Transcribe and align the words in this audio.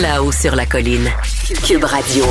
Là-haut 0.00 0.32
sur 0.32 0.56
la 0.56 0.64
colline. 0.64 1.08
Cube 1.66 1.84
Radio. 1.84 2.24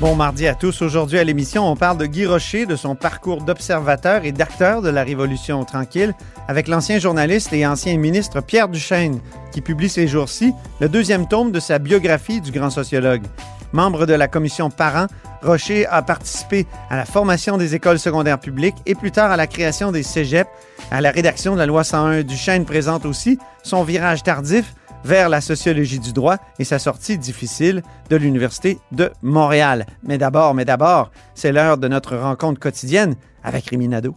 Bon 0.00 0.14
mardi 0.14 0.46
à 0.46 0.54
tous. 0.54 0.80
Aujourd'hui 0.80 1.18
à 1.18 1.24
l'émission, 1.24 1.70
on 1.70 1.76
parle 1.76 1.98
de 1.98 2.06
Guy 2.06 2.24
Rocher, 2.24 2.64
de 2.64 2.74
son 2.74 2.94
parcours 2.94 3.42
d'observateur 3.42 4.24
et 4.24 4.32
d'acteur 4.32 4.80
de 4.80 4.88
la 4.88 5.02
Révolution 5.02 5.62
tranquille, 5.64 6.14
avec 6.48 6.68
l'ancien 6.68 6.98
journaliste 6.98 7.52
et 7.52 7.66
ancien 7.66 7.98
ministre 7.98 8.40
Pierre 8.40 8.68
Duchesne, 8.68 9.20
qui 9.50 9.60
publie 9.60 9.90
ces 9.90 10.08
jours-ci 10.08 10.54
le 10.80 10.88
deuxième 10.88 11.28
tome 11.28 11.52
de 11.52 11.60
sa 11.60 11.78
biographie 11.78 12.40
du 12.40 12.50
grand 12.50 12.70
sociologue. 12.70 13.24
Membre 13.72 14.06
de 14.06 14.14
la 14.14 14.28
commission 14.28 14.70
Parents, 14.70 15.08
Rocher 15.42 15.86
a 15.86 16.02
participé 16.02 16.66
à 16.88 16.96
la 16.96 17.04
formation 17.04 17.58
des 17.58 17.74
écoles 17.74 17.98
secondaires 17.98 18.40
publiques 18.40 18.76
et 18.86 18.94
plus 18.94 19.10
tard 19.10 19.30
à 19.30 19.36
la 19.36 19.46
création 19.46 19.92
des 19.92 20.02
cégeps, 20.02 20.50
à 20.90 21.00
la 21.00 21.10
rédaction 21.10 21.54
de 21.54 21.58
la 21.58 21.66
loi 21.66 21.84
101. 21.84 22.22
Duchesne 22.22 22.64
présente 22.64 23.04
aussi 23.04 23.38
son 23.62 23.82
virage 23.82 24.22
tardif 24.22 24.74
vers 25.04 25.28
la 25.28 25.40
sociologie 25.40 25.98
du 25.98 26.12
droit 26.12 26.36
et 26.58 26.64
sa 26.64 26.78
sortie 26.78 27.18
difficile 27.18 27.82
de 28.10 28.16
l'Université 28.16 28.78
de 28.92 29.10
Montréal. 29.22 29.86
Mais 30.02 30.18
d'abord, 30.18 30.54
mais 30.54 30.64
d'abord, 30.64 31.10
c'est 31.34 31.52
l'heure 31.52 31.78
de 31.78 31.88
notre 31.88 32.16
rencontre 32.16 32.60
quotidienne 32.60 33.14
avec 33.42 33.70
Rémi 33.70 33.88
Nadeau. 33.88 34.14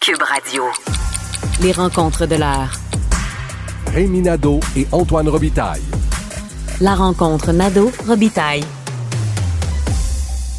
Cube 0.00 0.22
Radio. 0.22 0.64
Les 1.60 1.72
rencontres 1.72 2.26
de 2.26 2.36
l'heure. 2.36 2.72
Rémi 3.92 4.22
Nadeau 4.22 4.60
et 4.76 4.86
Antoine 4.92 5.28
Robitaille. 5.28 5.82
La 6.80 6.94
rencontre 6.94 7.52
Nadeau-Robitaille. 7.52 8.64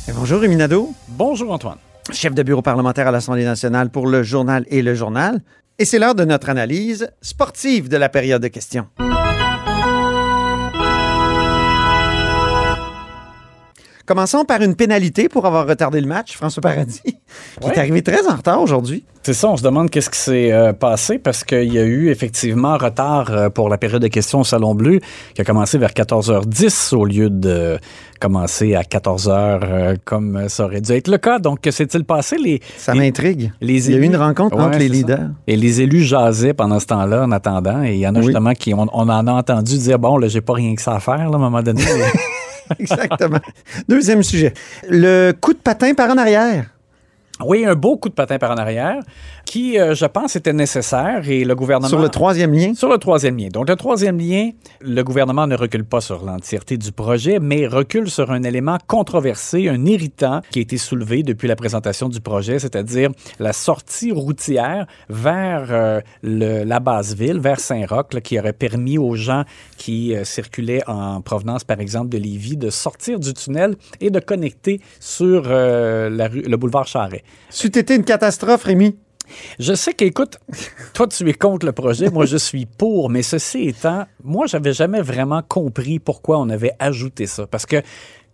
Et 0.07 0.11
bonjour 0.13 0.39
Rémi 0.41 0.55
Nadeau, 0.55 0.94
Bonjour 1.09 1.51
Antoine. 1.51 1.77
chef 2.11 2.33
de 2.33 2.44
bureau 2.44 2.61
parlementaire 2.61 3.07
à 3.07 3.11
l'Assemblée 3.11 3.45
nationale 3.45 3.89
pour 3.89 4.07
le 4.07 4.23
journal 4.23 4.66
et 4.69 4.81
le 4.81 4.94
journal. 4.95 5.41
Et 5.79 5.85
c'est 5.85 5.99
l'heure 5.99 6.16
de 6.16 6.23
notre 6.25 6.49
analyse 6.49 7.09
sportive 7.21 7.89
de 7.89 7.97
la 7.97 8.09
période 8.09 8.41
de 8.41 8.47
questions. 8.47 8.88
Commençons 14.05 14.43
par 14.43 14.61
une 14.61 14.75
pénalité 14.75 15.29
pour 15.29 15.45
avoir 15.45 15.65
retardé 15.65 16.01
le 16.01 16.07
match, 16.07 16.35
François 16.35 16.61
Paradis, 16.61 17.01
qui 17.05 17.16
Ouais. 17.67 17.73
est 17.73 17.78
arrivé 17.79 18.01
très 18.01 18.28
en 18.28 18.35
retard 18.35 18.61
aujourd'hui. 18.61 19.05
C'est 19.25 19.33
ça, 19.33 19.47
on 19.50 19.55
se 19.55 19.63
demande 19.63 19.89
qu'est-ce 19.89 20.09
qui 20.09 20.19
s'est 20.19 20.51
euh, 20.51 20.73
passé 20.73 21.17
parce 21.17 21.45
qu'il 21.45 21.72
y 21.73 21.79
a 21.79 21.83
eu 21.83 22.09
effectivement 22.09 22.78
retard 22.78 23.31
euh, 23.31 23.50
pour 23.50 23.69
la 23.69 23.78
période 23.78 24.01
de 24.01 24.09
questions 24.09 24.41
au 24.41 24.44
Salon 24.44 24.75
Bleu 24.75 25.00
qui 25.33 25.39
a 25.39 25.45
commencé 25.45 25.78
vers 25.78 25.91
14h10 25.91 26.94
au 26.94 27.05
lieu 27.05 27.29
de 27.29 27.78
commencer 28.19 28.75
à 28.75 28.81
14h 28.81 29.29
euh, 29.63 29.95
comme 30.03 30.49
ça 30.49 30.66
aurait 30.66 30.81
dû 30.81 30.91
être 30.91 31.07
le 31.07 31.17
cas. 31.17 31.39
Donc, 31.39 31.61
que 31.61 31.72
s'est-il 31.72 32.03
passé? 32.03 32.35
Les, 32.38 32.59
Ça 32.75 32.94
m'intrigue. 32.94 33.53
Il 33.61 33.72
y 33.72 33.94
a 33.94 33.97
eu 33.97 34.01
une 34.03 34.17
rencontre 34.17 34.57
Ouais, 34.57 34.63
entre 34.63 34.78
les 34.79 34.89
ça. 34.89 34.94
leaders. 34.94 35.29
Et 35.47 35.55
les 35.55 35.79
élus 35.81 36.03
jasaient 36.03 36.53
pendant 36.53 36.81
ce 36.81 36.88
temps-là 36.88 37.23
en 37.23 37.31
attendant. 37.31 37.81
Et 37.83 37.94
il 37.94 37.99
y 37.99 38.07
en 38.07 38.16
a 38.16 38.19
Oui. 38.19 38.25
justement 38.25 38.51
qui, 38.53 38.73
on, 38.73 38.88
on 38.91 39.07
en 39.07 39.28
a 39.28 39.31
entendu 39.31 39.78
dire, 39.78 39.97
bon, 39.99 40.17
là, 40.17 40.28
j'ai 40.28 40.41
pas 40.41 40.53
rien 40.53 40.75
que 40.75 40.81
ça 40.81 40.95
à 40.95 40.99
faire, 40.99 41.16
là, 41.17 41.23
à 41.23 41.35
un 41.35 41.38
moment 41.38 41.63
donné. 41.63 41.81
Exactement. 42.79 43.40
Deuxième 43.88 44.24
sujet. 44.24 44.53
Le 44.90 45.31
coup 45.31 45.53
de 45.53 45.59
patin 45.59 45.94
par 45.94 46.09
en 46.09 46.18
arrière. 46.18 46.72
Oui, 47.41 47.66
un 47.66 47.75
beau 47.75 47.97
coup 47.97 48.09
de 48.09 48.13
patin 48.13 48.38
par 48.38 48.51
en 48.51 48.55
arrière 48.55 48.99
qui, 49.45 49.77
euh, 49.79 49.94
je 49.95 50.05
pense, 50.05 50.35
était 50.35 50.53
nécessaire 50.53 51.27
et 51.27 51.44
le 51.44 51.55
gouvernement... 51.55 51.89
Sur 51.89 51.99
le 51.99 52.09
troisième 52.09 52.53
lien? 52.53 52.73
Sur 52.75 52.89
le 52.89 52.97
troisième 52.97 53.38
lien. 53.38 53.49
Donc, 53.51 53.67
le 53.67 53.75
troisième 53.75 54.17
lien, 54.19 54.51
le 54.81 55.01
gouvernement 55.03 55.47
ne 55.47 55.55
recule 55.55 55.83
pas 55.83 55.99
sur 55.99 56.23
l'entièreté 56.23 56.77
du 56.77 56.91
projet, 56.91 57.39
mais 57.39 57.67
recule 57.67 58.09
sur 58.09 58.31
un 58.31 58.43
élément 58.43 58.77
controversé, 58.88 59.67
un 59.67 59.83
irritant 59.85 60.41
qui 60.51 60.59
a 60.59 60.61
été 60.61 60.77
soulevé 60.77 61.23
depuis 61.23 61.47
la 61.47 61.55
présentation 61.55 62.07
du 62.07 62.22
projet, 62.22 62.59
c'est-à-dire 62.59 63.09
la 63.39 63.51
sortie 63.51 64.11
routière 64.11 64.85
vers 65.09 65.67
euh, 65.72 66.01
le- 66.22 66.63
la 66.63 66.79
base 66.79 67.16
ville, 67.16 67.39
vers 67.39 67.59
Saint-Roch, 67.59 68.22
qui 68.23 68.39
aurait 68.39 68.53
permis 68.53 68.97
aux 68.97 69.16
gens 69.16 69.43
qui 69.77 70.16
euh, 70.16 70.23
circulaient 70.23 70.83
en 70.88 71.22
provenance, 71.22 71.63
par 71.63 71.79
exemple, 71.79 72.09
de 72.09 72.17
Lévis, 72.17 72.57
de 72.57 72.69
sortir 72.69 73.19
du 73.19 73.33
tunnel 73.33 73.75
et 73.99 74.09
de 74.09 74.19
connecter 74.19 74.79
sur 74.99 75.43
la 75.49 76.27
rue, 76.27 76.41
le 76.41 76.57
boulevard 76.57 76.88
Charret. 76.88 77.22
C'eût 77.50 77.67
été 77.67 77.95
une 77.95 78.03
catastrophe, 78.03 78.63
Rémi. 78.63 78.95
Je 79.59 79.73
sais 79.73 79.94
qu'écoute, 79.94 80.38
toi 80.94 81.07
tu 81.07 81.28
es 81.28 81.34
contre 81.34 81.66
le 81.66 81.72
projet, 81.72 82.09
moi 82.09 82.25
je 82.25 82.38
suis 82.38 82.66
pour, 82.66 83.09
mais 83.09 83.23
ceci 83.23 83.69
étant, 83.69 84.06
moi 84.23 84.47
j'avais 84.47 84.73
jamais 84.73 85.01
vraiment 85.01 85.41
compris 85.41 86.00
pourquoi 86.00 86.39
on 86.39 86.50
avait 86.50 86.73
ajouté 86.79 87.25
ça. 87.25 87.47
Parce 87.47 87.66
que 87.66 87.81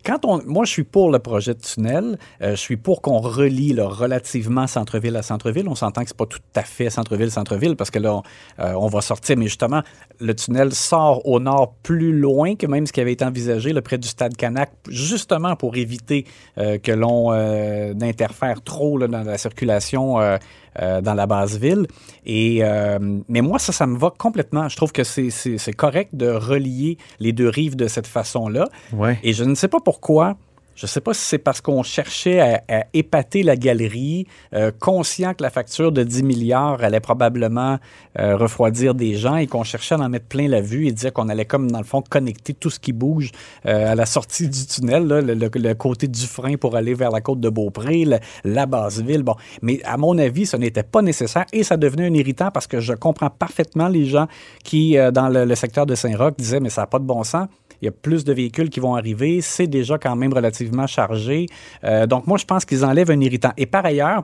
quand 0.06 0.26
on, 0.26 0.42
moi 0.46 0.66
je 0.66 0.72
suis 0.72 0.84
pour 0.84 1.12
le 1.12 1.20
projet 1.20 1.54
de 1.54 1.60
tunnel, 1.60 2.18
euh, 2.42 2.52
je 2.52 2.56
suis 2.56 2.78
pour 2.78 3.02
qu'on 3.02 3.18
relie 3.18 3.80
relativement 3.80 4.68
centre-ville 4.68 5.16
à 5.16 5.22
centre-ville. 5.22 5.68
On 5.68 5.76
s'entend 5.76 6.02
que 6.02 6.08
c'est 6.08 6.18
pas 6.18 6.26
tout 6.26 6.40
à 6.56 6.64
fait 6.64 6.90
centre-ville-centre-ville 6.90 7.76
parce 7.76 7.92
que 7.92 8.00
là 8.00 8.16
on, 8.16 8.24
euh, 8.60 8.74
on 8.74 8.88
va 8.88 9.02
sortir, 9.02 9.38
mais 9.38 9.46
justement 9.46 9.82
le 10.20 10.34
tunnel 10.36 10.74
sort 10.74 11.26
au 11.28 11.40
nord 11.40 11.76
plus 11.84 12.18
loin 12.18 12.56
que 12.56 12.66
même 12.66 12.88
ce 12.88 12.94
qui 12.94 13.02
avait 13.02 13.14
été 13.14 13.26
envisagé 13.26 13.74
là, 13.74 13.82
près 13.82 13.98
du 13.98 14.08
stade 14.08 14.36
Canac, 14.36 14.72
justement 14.90 15.56
pour 15.56 15.76
éviter 15.76 16.26
euh, 16.58 16.78
que 16.78 16.92
l'on 16.92 17.30
n'interfère 17.94 18.62
trop 18.62 19.00
dans 19.00 19.24
la 19.24 19.38
circulation. 19.38 20.18
Euh, 20.82 21.02
dans 21.02 21.14
la 21.14 21.26
base 21.28 21.58
ville. 21.60 21.88
Et, 22.26 22.60
euh, 22.64 23.00
mais 23.28 23.42
moi, 23.42 23.60
ça, 23.60 23.72
ça 23.72 23.88
me 23.88 23.98
va 23.98 24.12
complètement. 24.18 24.70
Je 24.70 24.76
trouve 24.76 24.92
que 24.92 25.04
c'est- 25.04 25.30
correct 25.76 26.16
de 26.16 26.28
relier 26.30 26.98
les 27.20 27.32
deux 27.34 27.50
rives 27.50 27.76
de 27.76 27.88
cette 27.88 28.08
façon-là. 28.08 28.68
Ouais. 28.94 29.18
Et 29.24 29.34
je 29.34 29.44
ne 29.44 29.56
sais 29.56 29.68
pas 29.68 29.80
pourquoi. 29.84 30.36
Je 30.80 30.86
ne 30.86 30.88
sais 30.88 31.02
pas 31.02 31.14
si 31.14 31.26
c'est 31.26 31.40
parce 31.40 31.60
qu'on 31.60 31.84
cherchait 31.84 32.40
à, 32.40 32.86
épater 32.94 33.44
la 33.44 33.58
galerie, 33.58 34.28
euh, 34.54 34.72
conscient 34.80 35.34
que 35.34 35.44
la 35.44 35.50
facture 35.50 35.92
de 35.92 36.04
10 36.04 36.24
milliards 36.24 36.82
allait 36.82 37.02
probablement 37.02 37.80
euh, 38.18 38.38
refroidir 38.38 38.96
des 38.96 39.16
gens 39.16 39.36
et 39.36 39.46
qu'on 39.46 39.66
cherchait 39.66 39.96
à 39.96 40.00
en 40.00 40.08
mettre 40.08 40.28
plein 40.28 40.48
la 40.48 40.62
vue 40.62 40.88
et 40.88 40.94
dire 40.94 41.12
qu'on 41.12 41.28
allait 41.28 41.44
comme, 41.44 41.70
dans 41.70 41.80
le 41.80 41.84
fond, 41.84 42.02
connecter 42.02 42.54
tout 42.54 42.70
ce 42.70 42.80
qui 42.80 42.94
bouge 42.94 43.32
euh, 43.66 43.92
à 43.92 43.96
la 43.96 44.06
sortie 44.06 44.48
du 44.48 44.66
tunnel, 44.68 45.06
là, 45.06 45.20
le, 45.20 45.74
côté 45.74 46.08
du 46.08 46.26
frein 46.26 46.56
pour 46.56 46.78
aller 46.78 46.94
vers 46.94 47.12
la 47.12 47.20
côte 47.20 47.42
de 47.42 47.50
Beaupré, 47.50 48.06
la 48.46 48.66
base 48.66 49.02
ville. 49.02 49.24
Bon, 49.24 49.36
mais 49.62 49.82
à 49.84 49.98
mon 49.98 50.18
avis, 50.18 50.46
ce 50.46 50.56
n'était 50.56 50.84
pas 50.84 51.02
nécessaire 51.02 51.46
et 51.52 51.64
ça 51.64 51.76
devenait 51.76 52.08
un 52.08 52.14
irritant 52.14 52.52
parce 52.52 52.68
que 52.68 52.80
je 52.80 52.94
comprends 52.94 53.30
parfaitement 53.30 53.90
les 53.90 54.06
gens 54.06 54.28
qui, 54.64 54.96
dans 55.12 55.28
le, 55.28 55.44
le 55.44 55.56
secteur 55.56 55.86
de 55.86 55.96
Saint-Roch, 55.96 56.36
disaient, 56.38 56.62
mais 56.62 56.70
ça 56.70 56.84
n'a 56.84 56.88
pas 56.88 57.00
de 57.00 57.04
bon 57.04 57.26
sens. 57.26 57.50
Il 57.82 57.86
y 57.86 57.88
a 57.88 57.92
plus 57.92 58.24
de 58.24 58.34
véhicules 58.34 58.70
qui 58.70 58.80
vont 58.80 58.96
arriver. 58.96 59.42
C'est 59.42 59.68
déjà 59.68 59.98
quand 59.98 60.16
même 60.16 60.34
relativement 60.34 60.88
chargé. 60.88 61.48
Euh, 61.84 62.08
donc, 62.08 62.28
moi, 62.28 62.38
je 62.38 62.46
pense 62.46 62.66
qu'ils 62.66 62.84
enlèvent 62.86 63.12
un 63.12 63.20
irritant. 63.20 63.52
Et 63.58 63.66
par 63.66 63.86
ailleurs, 63.86 64.24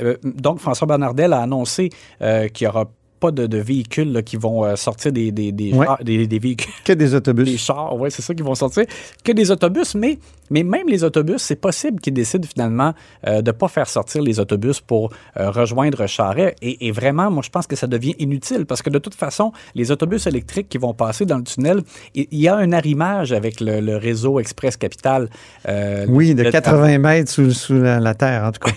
euh, 0.00 0.16
donc, 0.22 0.58
François 0.58 0.86
Bernardel 0.86 1.32
a 1.32 1.40
annoncé 1.40 1.90
euh, 2.22 2.48
qu'il 2.48 2.66
n'y 2.66 2.68
aura 2.68 2.90
pas 3.24 3.30
de, 3.38 3.46
de 3.46 3.58
véhicules 3.58 4.12
là, 4.12 4.22
qui 4.22 4.36
vont 4.36 4.58
euh, 4.64 4.76
sortir 4.76 5.10
des, 5.12 5.32
des, 5.32 5.50
des, 5.52 5.72
Ouais. 5.72 5.86
chars- 5.86 6.02
des- 6.04 6.26
des 6.26 6.38
véhicules 6.38 6.72
Que 6.84 6.92
des 6.92 7.14
autobus. 7.14 7.48
des 7.50 7.56
chars, 7.58 7.94
ouais, 7.98 8.10
c'est 8.10 8.22
ça 8.22 8.32
qui 8.34 8.42
vont 8.42 8.54
sortir, 8.54 8.84
que 9.26 9.32
des 9.32 9.50
autobus, 9.50 9.94
mais, 9.94 10.18
mais 10.50 10.62
même 10.62 10.88
les 10.88 11.02
autobus, 11.04 11.40
c'est 11.42 11.56
possible 11.68 12.00
qu'ils 12.00 12.14
décident 12.14 12.46
finalement 12.54 12.92
euh, 13.26 13.40
de 13.42 13.50
ne 13.50 13.52
pas 13.52 13.68
faire 13.68 13.88
sortir 13.88 14.20
les 14.22 14.38
autobus 14.40 14.80
pour 14.80 15.10
euh, 15.38 15.50
rejoindre 15.50 16.06
Charret. 16.06 16.54
Et, 16.62 16.86
et 16.88 16.92
vraiment, 16.92 17.30
moi, 17.30 17.42
je 17.44 17.50
pense 17.50 17.66
que 17.66 17.76
ça 17.76 17.86
devient 17.86 18.14
inutile 18.18 18.66
parce 18.66 18.82
que 18.82 18.90
de 18.90 18.98
toute 18.98 19.14
façon, 19.14 19.52
les 19.74 19.90
autobus 19.90 20.26
électriques 20.26 20.68
qui 20.68 20.78
vont 20.78 20.94
passer 20.94 21.24
dans 21.24 21.38
le 21.38 21.44
tunnel, 21.44 21.78
il 22.14 22.26
il 22.30 22.40
y 22.40 22.48
a 22.48 22.56
un 22.56 22.72
arrimage 22.72 23.32
avec 23.32 23.60
le, 23.60 23.80
le 23.80 23.96
réseau 23.96 24.38
Express 24.40 24.76
Capital. 24.76 25.28
euh, 25.68 26.04
Oui, 26.08 26.34
de 26.34 26.42
le- 26.42 26.50
80 26.50 26.98
mètres 26.98 27.30
sous, 27.30 27.52
sous 27.52 27.74
la, 27.80 28.00
la 28.00 28.14
terre, 28.14 28.44
en 28.44 28.52
tout 28.52 28.60
cas. 28.66 28.72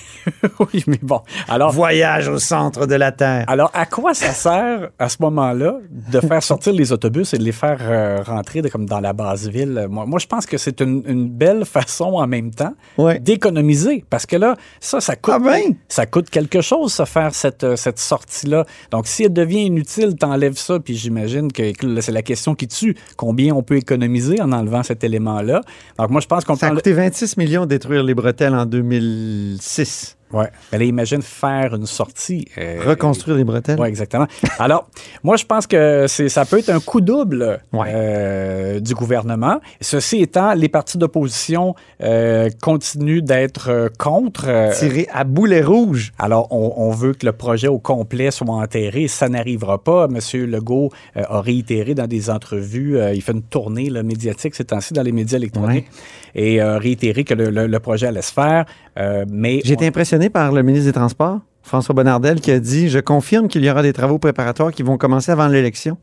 oui, 0.73 0.83
mais 0.87 0.99
bon. 1.01 1.21
Alors, 1.49 1.71
Voyage 1.71 2.27
au 2.29 2.37
centre 2.39 2.85
de 2.85 2.95
la 2.95 3.11
Terre. 3.11 3.45
alors, 3.47 3.71
à 3.73 3.85
quoi 3.85 4.13
ça 4.13 4.31
sert 4.37 4.89
à 4.99 5.09
ce 5.09 5.17
moment-là 5.21 5.79
de 6.11 6.19
faire 6.19 6.41
sortir 6.43 6.73
les 6.73 6.91
autobus 6.91 7.33
et 7.33 7.37
de 7.37 7.43
les 7.43 7.51
faire 7.51 7.79
euh, 7.81 8.21
rentrer 8.23 8.61
de- 8.61 8.69
comme 8.69 8.85
dans 8.85 8.99
la 8.99 9.13
base 9.13 9.47
ville. 9.49 9.87
Moi, 9.89 10.05
moi, 10.05 10.19
je 10.19 10.27
pense 10.27 10.45
que 10.45 10.57
c'est 10.57 10.79
une, 10.81 11.03
une 11.07 11.27
belle 11.29 11.65
façon 11.65 12.13
en 12.13 12.27
même 12.27 12.51
temps 12.51 12.73
Ouais. 12.97 13.19
d'économiser 13.19 14.05
parce 14.09 14.25
que 14.25 14.35
là, 14.35 14.55
ça, 14.79 15.01
ça 15.01 15.15
coûte, 15.15 15.33
Ah 15.35 15.39
ben? 15.39 15.75
ça 15.89 16.05
coûte 16.05 16.29
quelque 16.29 16.61
chose, 16.61 16.93
ça, 16.93 17.05
faire 17.05 17.33
cette, 17.33 17.63
euh, 17.63 17.75
cette 17.75 17.99
sortie-là. 17.99 18.65
Donc, 18.91 19.07
si 19.07 19.23
elle 19.23 19.33
devient 19.33 19.65
inutile, 19.65 20.15
t'enlèves 20.15 20.57
ça, 20.57 20.79
puis 20.79 20.95
j'imagine 20.95 21.51
que, 21.51 21.63
c'est 22.01 22.11
la 22.11 22.21
question 22.21 22.55
qui 22.55 22.67
tue. 22.67 22.95
Combien 23.17 23.53
on 23.55 23.63
peut 23.63 23.77
économiser 23.77 24.41
en 24.41 24.51
enlevant 24.51 24.83
cet 24.83 25.03
élément-là? 25.03 25.61
Donc, 25.97 26.09
moi, 26.09 26.21
je 26.21 26.27
pense 26.27 26.45
qu'on 26.45 26.53
peut... 26.53 26.59
Ça 26.59 26.67
a 26.67 26.75
coûté 26.75 26.93
26 26.93 27.37
millions 27.37 27.61
de 27.63 27.69
détruire 27.69 28.03
les 28.03 28.13
bretelles 28.13 28.55
en 28.55 28.65
2006. 28.65 30.16
Ouais. 30.33 30.47
Mais 30.71 30.79
là, 30.79 30.83
imagine 30.85 31.21
faire 31.21 31.75
une 31.75 31.85
sortie. 31.85 32.47
euh, 32.57 32.81
Reconstruire 32.85 33.37
les 33.37 33.43
bretelles. 33.43 33.79
Oui, 33.79 33.87
exactement. 33.87 34.27
Alors, 34.59 34.89
moi, 35.23 35.37
je 35.37 35.45
pense 35.45 35.67
que 35.67 36.05
c'est, 36.07 36.27
ça 36.29 36.43
peut 36.45 36.59
être 36.59 36.69
un 36.69 36.79
coup 36.79 36.99
double 37.01 37.59
Ouais. 37.73 37.87
euh, 37.93 38.79
du 38.79 38.93
gouvernement. 38.93 39.59
Ceci 39.81 40.21
étant, 40.21 40.53
les 40.53 40.69
partis 40.69 40.97
d'opposition 40.97 41.75
euh, 42.03 42.49
continuent 42.61 43.21
d'être 43.21 43.89
contre. 43.97 44.45
euh, 44.47 44.71
Tiré 44.73 45.07
à 45.13 45.23
boulet 45.23 45.61
rouge. 45.61 46.11
alors, 46.19 46.47
on, 46.51 46.73
on 46.77 46.91
veut 46.91 47.13
que 47.13 47.25
le 47.25 47.31
projet 47.31 47.67
au 47.67 47.79
complet 47.79 48.31
soit 48.31 48.47
enterré. 48.47 49.07
Ça 49.07 49.29
n'arrivera 49.29 49.83
pas. 49.83 50.07
Monsieur 50.07 50.45
Legault 50.45 50.91
euh, 51.15 51.23
a 51.29 51.41
réitéré 51.41 51.95
dans 51.95 52.07
des 52.07 52.29
entrevues, 52.29 52.97
euh, 52.97 53.13
il 53.13 53.21
fait 53.21 53.31
une 53.31 53.41
tournée 53.43 53.89
là, 53.89 54.03
médiatique 54.03 54.55
ces 54.55 54.65
temps-ci 54.65 54.93
dans 54.93 55.03
les 55.03 55.11
médias 55.11 55.37
électroniques, 55.37 55.87
et 56.35 56.59
a 56.61 56.77
réitéré 56.77 57.23
que 57.23 57.33
le, 57.33 57.49
le- 57.49 57.67
le 57.67 57.79
projet 57.79 58.07
allait 58.07 58.21
se 58.21 58.33
faire. 58.33 58.65
Euh, 58.97 59.25
mais 59.29 59.61
J'ai 59.63 59.73
été 59.73 59.85
impressionné 59.85 60.29
par 60.29 60.51
le 60.51 60.63
ministre 60.63 60.87
des 60.87 60.93
Transports, 60.93 61.39
François 61.61 61.93
Bonnardel, 61.93 62.41
qui 62.41 62.51
a 62.51 62.59
dit 62.59 62.89
Je 62.89 62.99
confirme 62.99 63.47
qu'il 63.47 63.63
y 63.63 63.69
aura 63.69 63.83
des 63.83 63.93
travaux 63.93 64.19
préparatoires 64.19 64.71
qui 64.71 64.83
vont 64.83 64.97
commencer 64.97 65.31
avant 65.31 65.47
l'élection. 65.47 65.97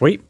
Oui. 0.00 0.20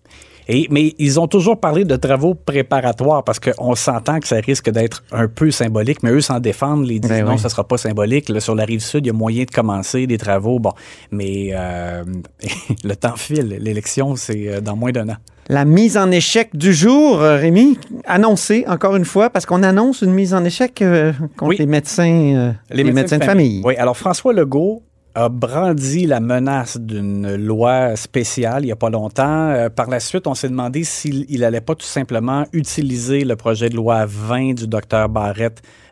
Et, 0.48 0.66
mais 0.70 0.94
ils 0.98 1.20
ont 1.20 1.28
toujours 1.28 1.60
parlé 1.60 1.84
de 1.84 1.94
travaux 1.94 2.34
préparatoires 2.34 3.22
parce 3.22 3.38
qu'on 3.38 3.76
s'entend 3.76 4.18
que 4.18 4.26
ça 4.26 4.36
risque 4.36 4.68
d'être 4.68 5.04
un 5.12 5.28
peu 5.28 5.52
symbolique, 5.52 6.02
mais 6.02 6.10
eux 6.10 6.20
s'en 6.20 6.40
défendent, 6.40 6.86
les 6.86 6.98
disent 6.98 7.10
Ben 7.10 7.24
non, 7.24 7.32
oui. 7.32 7.38
ça 7.38 7.48
sera 7.48 7.62
pas 7.66 7.76
symbolique. 7.76 8.28
Là, 8.28 8.40
sur 8.40 8.56
la 8.56 8.64
rive 8.64 8.80
sud, 8.80 9.06
il 9.06 9.08
y 9.08 9.10
a 9.10 9.12
moyen 9.12 9.44
de 9.44 9.50
commencer 9.50 10.08
des 10.08 10.18
travaux. 10.18 10.58
Bon, 10.58 10.72
mais 11.12 11.50
euh, 11.52 12.02
le 12.84 12.96
temps 12.96 13.16
file. 13.16 13.58
L'élection, 13.60 14.16
c'est 14.16 14.48
euh, 14.48 14.60
dans 14.60 14.74
moins 14.74 14.90
d'un 14.90 15.08
an. 15.10 15.16
La 15.50 15.64
mise 15.64 15.98
en 15.98 16.12
échec 16.12 16.54
du 16.56 16.72
jour, 16.72 17.20
euh, 17.20 17.36
Rémi, 17.36 17.76
annoncée 18.06 18.64
encore 18.68 18.94
une 18.94 19.04
fois, 19.04 19.30
parce 19.30 19.46
qu'on 19.46 19.64
annonce 19.64 20.00
une 20.00 20.12
mise 20.12 20.32
en 20.32 20.44
échec 20.44 20.80
euh, 20.80 21.12
contre 21.36 21.50
Oui. 21.50 21.56
les 21.58 21.66
médecins, 21.66 22.34
euh, 22.36 22.52
les 22.70 22.84
médecins 22.84 23.18
de 23.18 23.24
famille. 23.24 23.60
Oui, 23.64 23.74
alors 23.76 23.96
François 23.96 24.32
Legault 24.32 24.84
a 25.16 25.28
brandi 25.28 26.06
la 26.06 26.20
menace 26.20 26.78
d'une 26.78 27.34
loi 27.34 27.96
spéciale 27.96 28.62
il 28.62 28.66
n'y 28.66 28.72
a 28.72 28.76
pas 28.76 28.90
longtemps. 28.90 29.48
Euh, 29.50 29.68
par 29.68 29.90
la 29.90 29.98
suite, 29.98 30.28
on 30.28 30.34
s'est 30.34 30.48
demandé 30.48 30.84
s'il 30.84 31.26
n'allait 31.40 31.60
pas 31.60 31.74
tout 31.74 31.84
simplement 31.86 32.44
utiliser 32.52 33.24
le 33.24 33.34
projet 33.34 33.68
de 33.70 33.74
loi 33.74 34.04
20 34.06 34.54
du 34.54 34.68
docteur 34.68 35.08
Barrett, 35.08 35.60
euh, 35.60 35.89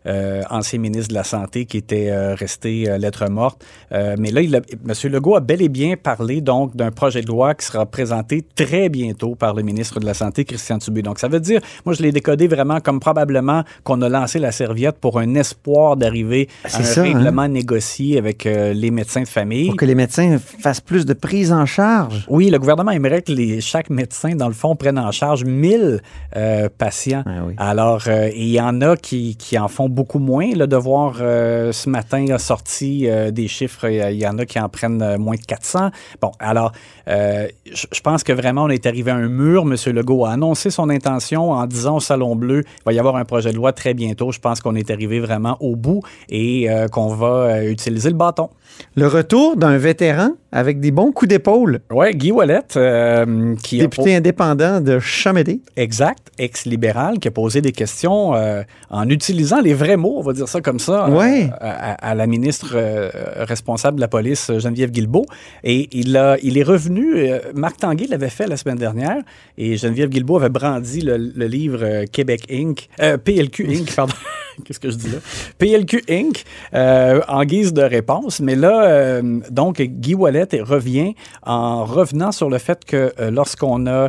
ancien 0.51 0.79
ministre 0.79 1.09
de 1.09 1.15
la 1.15 1.25
Santé, 1.25 1.65
qui 1.67 1.77
était 1.77 2.11
euh, 2.11 2.35
resté 2.35 2.89
euh, 2.89 2.99
lettre 2.99 3.29
morte. 3.29 3.65
Euh, 3.93 4.17
mais 4.19 4.31
là, 4.31 4.41
il 4.41 4.55
a- 4.57 4.61
M. 4.87 4.95
Legault 5.13 5.37
a 5.37 5.41
bel 5.41 5.63
et 5.63 5.69
bien 5.69 5.95
parlé 5.97 6.41
donc 6.41 6.77
d'un 6.77 6.91
projet 6.91 7.23
de 7.23 7.27
loi 7.27 7.55
qui 7.55 7.67
sera 7.67 7.87
présenté 7.87 8.45
très 8.55 8.89
bientôt 8.89 9.35
par 9.35 9.55
le 9.55 9.63
ministre 9.63 10.01
de 10.01 10.07
la 10.07 10.15
Santé, 10.15 10.45
Christian 10.45 10.79
Dubé. 10.79 11.03
Donc, 11.03 11.19
ça 11.19 11.29
veut 11.29 11.41
dire, 11.41 11.61
moi, 11.85 11.95
je 11.95 12.03
l'ai 12.03 12.13
décodé 12.13 12.47
vraiment 12.49 12.81
comme 12.81 13.01
probablement 13.01 13.63
qu'on 13.85 14.01
a 14.03 14.09
lancé 14.09 14.39
la 14.39 14.53
serviette 14.53 14.99
pour 14.99 15.19
un 15.19 15.35
espoir 15.35 15.97
d'arriver 15.97 16.49
à 16.65 16.69
C'est 16.69 16.79
un 16.81 16.85
ça, 16.85 17.01
hein? 17.01 17.05
règlement 17.05 17.49
négocié 17.49 18.19
avec 18.19 18.47
euh, 18.47 18.73
les 18.73 18.91
médecins 18.91 19.23
de 19.23 19.29
famille. 19.29 19.67
Pour 19.69 19.77
que 19.77 19.85
les 19.85 19.95
médecins 19.95 20.39
fassent 20.39 20.81
plus 20.81 21.07
de 21.07 21.13
prise 21.15 21.53
en 21.53 21.67
charge. 21.67 22.25
Oui, 22.29 22.51
le 22.51 22.59
gouvernement 22.59 22.91
aimerait 22.93 23.23
que 23.23 23.33
les, 23.33 23.61
chaque 23.61 23.91
médecin, 23.91 24.35
dans 24.35 24.49
le 24.49 24.55
fond, 24.55 24.77
prenne 24.77 24.99
en 24.99 25.11
charge 25.13 25.45
1000 25.45 26.01
euh, 26.37 26.69
patients. 26.77 27.23
Ah 27.27 27.31
oui. 27.47 27.55
Alors, 27.59 28.05
euh, 28.09 28.31
il 28.35 28.49
y 28.49 28.61
en 28.61 28.81
a 28.81 28.97
qui, 28.97 29.37
qui 29.37 29.59
en 29.59 29.69
font 29.69 29.89
beaucoup 29.99 30.21
moins. 30.21 30.55
Là, 30.55 30.69
de 30.69 30.77
voir 30.77 31.17
euh, 31.21 31.73
ce 31.73 31.91
matin 31.91 32.25
a 32.31 32.39
sorti 32.39 33.09
euh, 33.09 33.33
des 33.33 33.49
chiffres, 33.49 33.91
il 33.91 34.17
y 34.17 34.29
en 34.29 34.39
a 34.39 34.47
qui 34.47 34.61
en 34.61 34.69
prennent 34.69 35.03
euh, 35.03 35.19
moins 35.19 35.35
de 35.35 35.45
400. 35.45 35.91
Bon, 36.23 36.31
alors, 36.39 36.71
je 37.09 38.01
pense 38.03 38.23
que 38.23 38.33
vraiment, 38.33 38.65
on 38.65 38.69
est 38.69 38.87
arrivé 38.87 39.11
à 39.11 39.17
un 39.17 39.29
mur. 39.29 39.63
M. 39.63 39.75
Legault 39.93 40.25
a 40.25 40.31
annoncé 40.31 40.71
son 40.71 40.89
intention 40.89 41.51
en 41.51 41.67
disant 41.67 41.97
au 41.97 42.01
Salon 42.01 42.37
Bleu, 42.37 42.63
il 42.65 42.85
va 42.87 42.93
y 42.93 42.99
avoir 43.01 43.17
un 43.17 43.25
projet 43.25 43.51
de 43.51 43.57
loi 43.57 43.73
très 43.73 43.93
bientôt. 43.93 44.31
Je 44.31 44.39
pense 44.39 44.61
qu'on 44.61 44.77
est 44.77 44.91
arrivé 44.91 45.19
vraiment 45.19 45.57
au 45.61 45.75
bout 45.75 46.03
et 46.29 46.69
qu'on 46.93 47.09
va 47.09 47.65
utiliser 47.65 48.11
le 48.11 48.17
bâton. 48.17 48.51
Le 48.95 49.07
retour 49.07 49.57
d'un 49.57 49.79
vétéran 49.79 50.33
avec 50.51 50.81
des 50.81 50.91
bons 50.91 51.13
coups 51.13 51.29
d'épaule, 51.29 51.81
Oui, 51.91 52.15
Guy 52.15 52.33
Wallet, 52.33 52.63
euh, 52.77 53.55
qui 53.63 53.81
a 53.81 53.83
député 53.83 54.17
indépendant 54.17 54.81
de 54.81 54.99
Chamédé. 54.99 55.61
Exact, 55.77 56.31
ex-libéral, 56.39 57.19
qui 57.19 57.29
a 57.29 57.31
posé 57.31 57.61
des 57.61 57.73
questions 57.73 58.35
euh, 58.35 58.63
en 58.91 59.09
utilisant 59.09 59.61
les 59.61 59.75
vrais 59.79 59.97
mots, 59.97 60.17
on 60.19 60.23
va 60.23 60.33
dire 60.33 60.49
ça 60.49 60.61
comme 60.61 60.79
ça, 60.79 61.07
euh, 61.07 61.11
Ouais. 61.19 61.49
à, 61.61 62.11
à 62.11 62.15
la 62.15 62.27
ministre 62.27 62.73
euh, 62.75 63.11
responsable 63.39 63.97
de 63.97 64.01
la 64.03 64.09
police, 64.09 64.51
Geneviève 64.59 64.91
Guilbeault. 64.91 65.27
Et 65.65 65.89
il, 65.93 66.17
a, 66.17 66.37
il 66.43 66.59
est 66.59 66.63
revenu, 66.63 67.15
euh, 67.17 67.39
Marc 67.55 67.79
Tanguay 67.79 68.07
l'avait 68.09 68.29
fait 68.29 68.47
la 68.47 68.57
semaine 68.57 68.79
dernière, 68.79 69.19
et 69.57 69.77
Geneviève 69.77 70.11
Guilbeault 70.11 70.37
avait 70.37 70.49
brandi 70.51 71.01
le, 71.01 71.17
le 71.17 71.47
livre 71.47 72.05
Québec 72.13 72.43
Inc., 72.53 72.89
PLQ 73.25 73.67
Inc., 73.71 73.95
pardon. 73.95 74.15
Qu'est-ce 74.65 74.81
que 74.81 74.91
je 74.91 74.97
dis 74.97 75.11
là? 75.11 75.19
PLQ 75.59 76.03
Inc. 76.11 76.45
euh, 76.75 77.21
en 77.29 77.45
guise 77.45 77.73
de 77.73 77.83
réponse. 77.83 78.41
Mais 78.41 78.55
là, 78.55 78.85
euh, 78.85 79.41
donc, 79.51 79.81
Guy 79.81 80.15
Wallet 80.15 80.49
revient 80.61 81.15
en 81.45 81.85
revenant 81.85 82.33
sur 82.33 82.51
le 82.51 82.59
fait 82.59 82.85
que 82.85 83.13
euh, 83.21 83.31
lorsqu'on 83.31 83.87
a 83.87 84.09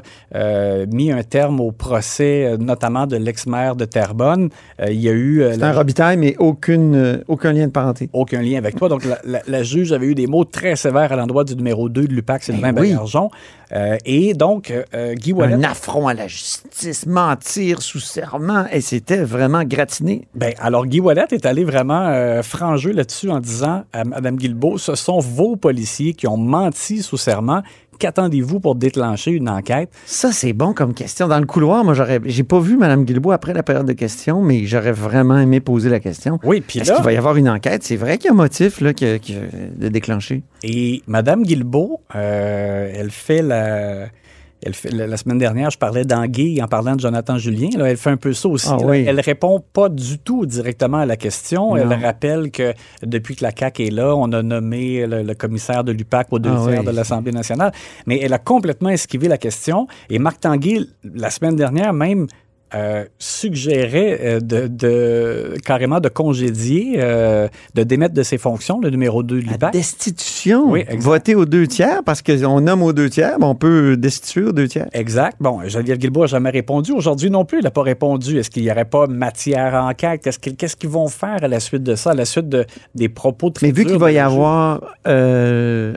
mis 0.91 1.11
un 1.11 1.23
terme 1.23 1.59
au 1.59 1.71
procès, 1.71 2.55
notamment 2.59 3.07
de 3.07 3.17
l'ex-maire 3.17 3.75
de 3.75 3.85
Terrebonne, 3.85 4.49
il 4.85 4.99
y 4.99 5.09
a 5.09 5.13
eu 5.13 5.43
C'est 5.51 5.57
la- 5.57 5.67
un 5.69 5.73
Robitaille, 5.73 6.17
mais 6.17 6.35
aucune, 6.39 7.23
aucun 7.27 7.51
lien 7.53 7.67
de 7.67 7.71
parenté. 7.71 8.09
aucun 8.13 8.41
lien 8.41 8.57
avec 8.57 8.75
toi. 8.75 8.89
Donc, 8.89 9.05
la, 9.05 9.19
la- 9.25 9.41
la 9.47 9.63
juge 9.63 9.91
avait 9.91 10.07
eu 10.07 10.15
des 10.15 10.27
mots 10.27 10.45
très 10.45 10.75
sévères 10.75 11.11
à 11.11 11.15
l'endroit 11.15 11.43
du 11.43 11.55
numéro 11.55 11.89
2 11.89 12.07
de 12.07 12.13
l'UPAC, 12.13 12.43
Sylvain 12.43 12.73
Ben 12.73 12.81
oui. 12.81 12.89
Baillargeon. 12.89 13.29
Euh, 13.71 13.97
et 14.05 14.33
donc, 14.33 14.73
euh, 14.93 15.13
Guy 15.13 15.33
Wallet... 15.33 15.53
Un 15.53 15.63
affront 15.63 16.07
à 16.07 16.13
la 16.13 16.27
justice, 16.27 17.05
mentir 17.05 17.81
sous 17.81 17.99
serment, 17.99 18.65
et 18.71 18.81
c'était 18.81 19.21
vraiment 19.23 19.63
gratiné. 19.63 20.27
Ben, 20.33 20.53
alors, 20.59 20.85
Guy 20.85 20.99
Wallet 20.99 21.27
est 21.31 21.45
allé 21.45 21.63
vraiment 21.63 22.07
euh, 22.07 22.41
là-dessus 22.93 23.29
en 23.29 23.39
disant 23.39 23.83
à 23.93 24.03
Mme 24.03 24.37
Guilbeault, 24.37 24.77
ce 24.77 24.95
sont 24.95 25.19
vos 25.19 25.55
policiers 25.55 26.13
qui 26.13 26.27
ont 26.27 26.37
menti 26.37 27.03
sous 27.03 27.17
serment. 27.17 27.61
Qu'attendez-vous 27.99 28.61
pour 28.61 28.75
déclencher 28.75 29.31
une 29.31 29.49
enquête? 29.49 29.89
Ça, 30.05 30.31
c'est 30.31 30.53
bon 30.53 30.73
comme 30.73 30.93
question. 30.93 31.27
Dans 31.27 31.39
le 31.39 31.45
couloir, 31.45 31.83
moi, 31.83 31.93
j'aurais, 31.93 32.21
j'ai 32.25 32.43
pas 32.43 32.59
vu 32.59 32.77
Mme 32.77 33.03
Guilbeault 33.03 33.31
après 33.31 33.53
la 33.53 33.61
période 33.61 33.85
de 33.85 33.93
questions, 33.93 34.41
mais 34.41 34.65
j'aurais 34.65 34.93
vraiment 34.93 35.37
aimé 35.37 35.59
poser 35.59 35.89
la 35.89 35.99
question. 35.99 36.39
Oui, 36.43 36.61
puis 36.61 36.79
Est-ce 36.79 36.91
là, 36.91 36.95
qu'il 36.95 37.05
va 37.05 37.11
y 37.11 37.17
avoir 37.17 37.35
une 37.35 37.49
enquête? 37.49 37.83
C'est 37.83 37.97
vrai 37.97 38.17
qu'il 38.17 38.27
y 38.27 38.29
a 38.29 38.33
un 38.33 38.37
motif 38.37 38.79
là, 38.79 38.93
de 38.93 39.87
déclencher. 39.89 40.43
et 40.63 41.03
Mme 41.07 41.43
Guilbeault, 41.43 41.99
euh, 42.15 42.91
elle 42.95 43.11
fait 43.11 43.41
la... 43.41 44.07
Elle 44.61 44.73
fait, 44.73 44.91
la, 44.91 45.15
semaine 45.15 45.37
dernière, 45.37 45.69
je 45.69 45.77
parlais 45.77 46.03
d'Anguille 46.03 46.61
en 46.61 46.67
parlant 46.67 46.95
de 46.95 46.99
Jonathan 46.99 47.37
Julien. 47.37 47.69
Là, 47.77 47.89
elle 47.89 47.97
fait 47.97 48.09
un 48.09 48.17
peu 48.17 48.33
ça 48.33 48.49
aussi. 48.49 48.67
Ah 48.69 48.77
oui. 48.83 49.05
Elle 49.07 49.19
répond 49.21 49.63
pas 49.73 49.87
du 49.87 50.19
tout 50.19 50.45
directement 50.45 50.97
à 50.97 51.05
la 51.05 51.15
question. 51.15 51.75
Non. 51.75 51.77
Elle 51.77 51.93
rappelle 51.93 52.51
que 52.51 52.73
depuis 53.01 53.35
que 53.35 53.43
la 53.43 53.51
CAQ 53.57 53.87
est 53.87 53.91
là, 53.91 54.13
on 54.15 54.31
a 54.33 54.43
nommé 54.43 55.05
le, 55.05 55.23
le 55.23 55.33
commissaire 55.33 55.83
de 55.83 55.93
l'UPAC 55.93 56.27
aux 56.31 56.39
deux 56.39 56.49
Ah 56.53 56.65
tiers 56.67 56.79
oui. 56.81 56.85
de 56.85 56.91
l'Assemblée 56.91 57.31
nationale. 57.31 57.71
Mais 58.05 58.19
elle 58.21 58.33
a 58.33 58.39
complètement 58.39 58.89
esquivé 58.89 59.27
la 59.27 59.37
question. 59.37 59.87
Et 60.09 60.19
Marc 60.19 60.41
Tanguy, 60.41 60.89
la 61.03 61.29
semaine 61.29 61.55
dernière 61.55 61.93
même, 61.93 62.27
euh, 62.75 63.05
suggérait 63.17 64.19
euh, 64.21 64.39
de, 64.39 64.67
de- 64.67 65.53
carrément 65.65 65.99
de 65.99 66.09
congédier, 66.09 66.95
euh, 66.97 67.47
de 67.75 67.83
démettre 67.83 68.13
de 68.13 68.23
ses 68.23 68.37
fonctions 68.37 68.79
le 68.79 68.89
numéro 68.89 69.23
2 69.23 69.41
de 69.41 69.45
La 69.47 69.51
l'UPAC. 69.53 69.73
destitution. 69.73 70.69
Oui. 70.71 70.85
Voter 70.97 71.35
aux 71.35 71.45
deux 71.45 71.67
tiers, 71.67 72.03
parce 72.05 72.21
qu'on 72.21 72.61
nomme 72.61 72.83
aux 72.83 72.93
deux 72.93 73.09
tiers, 73.09 73.37
mais 73.39 73.45
on 73.45 73.55
peut 73.55 73.97
destituer 73.97 74.43
aux 74.43 74.51
deux 74.51 74.67
tiers. 74.67 74.87
Exact. 74.93 75.37
Bon, 75.39 75.59
Geneviève 75.67 75.97
Guilbault 75.97 76.21
n'a 76.21 76.27
jamais 76.27 76.49
répondu. 76.51 76.91
Aujourd'hui 76.91 77.29
non 77.29 77.45
plus, 77.45 77.59
il 77.59 77.63
n'a 77.63 77.71
pas 77.71 77.81
répondu. 77.83 78.37
Est-ce 78.37 78.49
qu'il 78.49 78.63
n'y 78.63 78.71
aurait 78.71 78.85
pas 78.85 79.07
matière 79.07 79.75
à 79.75 79.85
enquête? 79.87 80.21
Qu'est-ce 80.57 80.75
qu'ils 80.75 80.89
vont 80.89 81.07
faire 81.07 81.43
à 81.43 81.47
la 81.47 81.59
suite 81.59 81.83
de 81.83 81.95
ça, 81.95 82.11
à 82.11 82.13
la 82.13 82.25
suite 82.25 82.49
de, 82.49 82.65
des 82.95 83.09
propos 83.09 83.49
très 83.49 83.67
Mais 83.67 83.71
vu 83.73 83.85
qu'il 83.85 83.97
va 83.97 84.09
de 84.09 84.15
y 84.15 84.19
avoir 84.19 84.81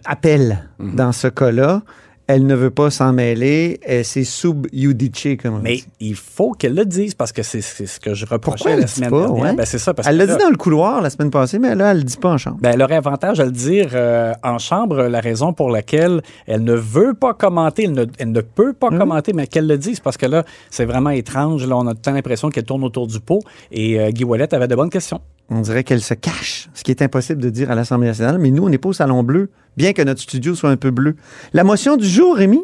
appel 0.05 0.69
Mhm. 0.79 0.97
dans 0.97 1.13
ce 1.13 1.29
cas-là, 1.29 1.83
elle 2.27 2.47
ne 2.47 2.55
veut 2.55 2.71
pas 2.71 2.91
s'en 2.91 3.13
mêler. 3.13 3.81
C'est 4.05 4.25
sub 4.25 4.67
judice, 4.73 5.37
comme 5.43 5.55
on 5.57 5.59
Mais 5.59 5.77
dit. 5.77 5.87
il 6.01 6.15
faut 6.15 6.53
qu'elle 6.53 6.75
le 6.75 6.85
dise 6.85 7.15
parce 7.15 7.33
que 7.33 7.43
c'est 7.43 7.61
ce 7.63 8.01
que 8.01 8.15
je 8.15 8.25
reprochais 8.27 8.57
Pourquoi 8.57 8.71
elle 8.73 8.77
la 8.79 8.83
le 8.83 8.87
dit 8.87 8.93
semaine 8.95 9.11
pas, 9.11 9.21
dernière. 9.27 9.43
ouais? 9.45 9.55
Ben, 9.55 9.65
c'est 9.67 9.79
ça, 9.79 9.93
parce 9.95 10.09
Elle 10.09 10.17
l'a 10.17 10.27
dit 10.27 10.37
dans 10.37 10.51
le 10.51 10.57
couloir 10.57 11.03
la 11.03 11.11
semaine 11.11 11.31
passée, 11.31 11.59
mais 11.59 11.75
là, 11.75 11.91
elle 11.93 11.99
le 11.99 12.05
dit 12.05 12.17
pas 12.17 12.31
en 12.31 12.39
chambre. 12.39 12.59
Ben, 12.61 12.71
elle 12.75 12.83
aurait 12.83 12.97
avantage 12.97 13.41
à 13.41 13.45
le 13.45 13.51
dire 13.51 13.91
euh, 13.95 14.33
en 14.43 14.59
chambre, 14.59 15.03
la 15.05 15.21
raison 15.21 15.53
pour 15.53 15.71
laquelle 15.71 16.23
elle 16.47 16.65
ne 16.65 16.75
veut 16.75 17.15
pas 17.15 17.35
commenter, 17.35 17.85
elle 17.85 17.93
ne, 17.93 18.05
elle 18.19 18.33
ne 18.33 18.41
peut 18.41 18.73
pas 18.73 18.91
commenter, 18.91 19.33
mais 19.33 19.47
qu'elle 19.47 19.67
le 19.67 19.79
dise, 19.79 20.01
parce 20.01 20.17
que 20.17 20.27
là, 20.27 20.45
c'est 20.71 20.85
vraiment 20.85 21.11
étrange. 21.11 21.67
Là, 21.67 21.77
on 21.77 21.87
a 21.87 21.95
temps 21.95 22.13
l'impression 22.13 22.51
qu'elle 22.51 22.65
tourne 22.65 22.85
autour 22.85 23.07
du 23.07 23.21
pot. 23.21 23.41
Et 23.71 23.99
euh, 24.01 24.11
Guy 24.11 24.25
Wallet 24.25 24.53
avait 24.55 24.69
de 24.69 24.75
bonnes 24.77 24.91
questions. 24.91 25.21
On 25.51 25.61
dirait 25.61 25.85
qu'elle 25.85 26.01
se 26.03 26.15
cache, 26.15 26.69
ce 26.75 26.83
qui 26.83 26.91
est 26.91 27.03
impossible 27.03 27.41
de 27.43 27.51
dire 27.51 27.71
à 27.71 27.75
l'Assemblée 27.75 28.09
nationale, 28.09 28.39
mais 28.39 28.51
nous, 28.51 28.65
on 28.65 28.69
n'est 28.69 28.79
pas 28.79 28.89
au 28.89 28.93
Salon 28.95 29.23
Bleu, 29.23 29.51
bien 29.77 29.93
que 29.93 30.03
notre 30.03 30.21
studio 30.21 30.55
soit 30.55 30.71
un 30.71 30.77
peu 30.77 30.91
bleu. 30.91 31.17
La 31.53 31.63
motion 31.65 31.97
du 31.97 32.07
jour, 32.09 32.37
Rémi, 32.37 32.61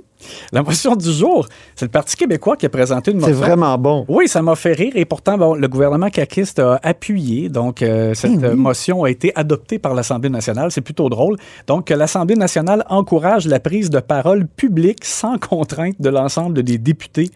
La 0.52 0.62
motion 0.62 0.97
du 0.97 1.12
jour, 1.12 1.47
c'est 1.76 1.85
le 1.85 1.90
Parti 1.90 2.16
québécois 2.16 2.56
qui 2.56 2.66
a 2.66 2.68
présenté 2.68 3.12
une 3.12 3.20
c'est 3.20 3.28
motion. 3.30 3.40
vraiment 3.47 3.78
bon. 3.78 4.04
Oui, 4.08 4.26
ça 4.26 4.42
m'a 4.42 4.56
fait 4.56 4.73
rire 4.73 4.92
et 4.97 5.04
pourtant, 5.04 5.38
bon, 5.38 5.54
le 5.54 5.68
gouvernement 5.68 6.08
caquiste 6.11 6.58
a 6.58 6.80
appuyé. 6.82 7.49
Donc, 7.50 7.82
euh, 7.82 8.14
cette 8.14 8.32
Eh 8.32 8.37
oui. 8.38 8.44
euh, 8.44 8.56
motion 8.56 9.04
a 9.04 9.11
été 9.11 9.32
adoptée 9.37 9.78
par 9.78 9.94
l'Assemblée 9.94 10.30
nationale. 10.30 10.70
C'est 10.73 10.80
plutôt 10.80 11.08
drôle. 11.08 11.37
Donc, 11.66 11.90
l'Assemblée 11.90 12.35
nationale 12.37 12.85
encourage 12.88 13.47
la 13.47 13.61
prise 13.61 13.90
de 13.90 14.00
parole 14.00 14.47
publique 14.49 15.04
sans 15.04 15.38
contrainte 15.38 15.94
de 16.00 16.08
l'ensemble 16.08 16.62
des 16.64 16.78
députés. 16.78 17.30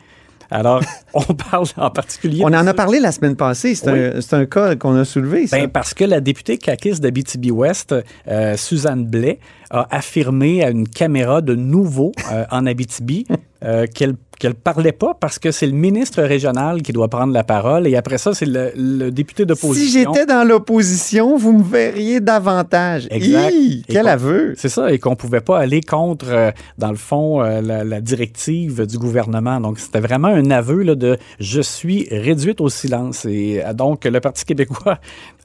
Alors, 0.53 0.83
on 1.15 1.23
parle 1.35 1.67
en 1.77 1.91
particulier. 1.91 2.43
On 2.45 2.49
en 2.49 2.67
a 2.67 2.75
parlé 2.75 3.01
la 3.01 3.11
semaine 3.11 3.37
passée. 3.37 3.75
C'est 3.75 3.91
Oui. 3.91 3.99
un, 4.17 4.21
c'est 4.21 4.35
un 4.37 4.47
cas 4.47 4.77
qu'on 4.77 4.95
a 4.97 5.05
soulevé, 5.05 5.47
ça. 5.47 5.59
Ben, 5.59 5.69
parce 5.69 5.95
que 5.95 6.05
la 6.05 6.21
députée 6.21 6.59
caquiste 6.59 7.03
d'Abitibi-Ouest, 7.03 7.95
euh, 8.29 8.57
Suzanne 8.57 9.07
Blais, 9.07 9.39
a 9.71 9.87
affirmé 9.91 10.63
à 10.63 10.71
une 10.71 10.87
caméra 10.87 11.41
de 11.41 11.55
nouveau 11.55 12.13
euh, 12.31 12.45
en 12.51 12.67
Abitibi 12.67 13.27
euh, 13.65 13.87
qu'elle 13.87 14.15
qu'elle 14.43 14.55
parlait 14.55 14.91
pas 14.91 15.15
parce 15.15 15.39
que 15.39 15.53
c'est 15.53 15.69
le 15.69 15.73
ministre 15.73 16.21
régional 16.21 16.83
qui 16.83 16.93
doit 16.93 17.07
prendre 17.07 17.33
la 17.33 17.45
parole 17.45 17.87
et 17.87 17.95
après 17.95 18.19
ça, 18.19 18.35
c'est 18.35 18.45
le, 18.45 18.73
le 18.75 19.13
député 19.13 19.45
si 19.45 19.47
d'opposition. 19.47 20.13
j'étais 20.13 20.27
dans 20.27 20.43
l'opposition, 20.43 21.37
vous 21.37 21.53
me 21.53 21.63
verriez 21.63 22.19
davantage. 22.19 23.07
Exact. 23.11 23.53
Hi, 23.55 23.85
quel 23.89 24.09
aveu. 24.09 24.55
C'est 24.57 24.69
ça, 24.69 24.93
et 24.93 24.99
qu'on 24.99 25.15
pouvait 25.15 25.43
pas 25.43 25.61
aller 25.61 25.81
contre, 25.81 26.27
euh, 26.29 26.51
dans 26.77 26.91
le 26.91 26.97
fond, 26.97 27.41
euh, 27.41 27.61
la, 27.61 27.85
la 27.85 28.01
directive 28.01 28.85
du 28.85 28.99
gouvernement. 28.99 29.61
Donc, 29.61 29.79
c'était 29.79 30.01
vraiment 30.01 30.29
un 30.29 30.51
aveu 30.51 30.83
là, 30.83 30.97
de 30.97 31.19
«je 31.39 31.61
suis 31.61 32.09
réduite 32.11 32.61
au 32.61 32.69
silence». 32.69 33.25
Et 33.27 33.65
euh, 33.65 33.73
donc, 33.75 34.05
le 34.07 34.19
Parti 34.19 34.45
québécois 34.45 34.99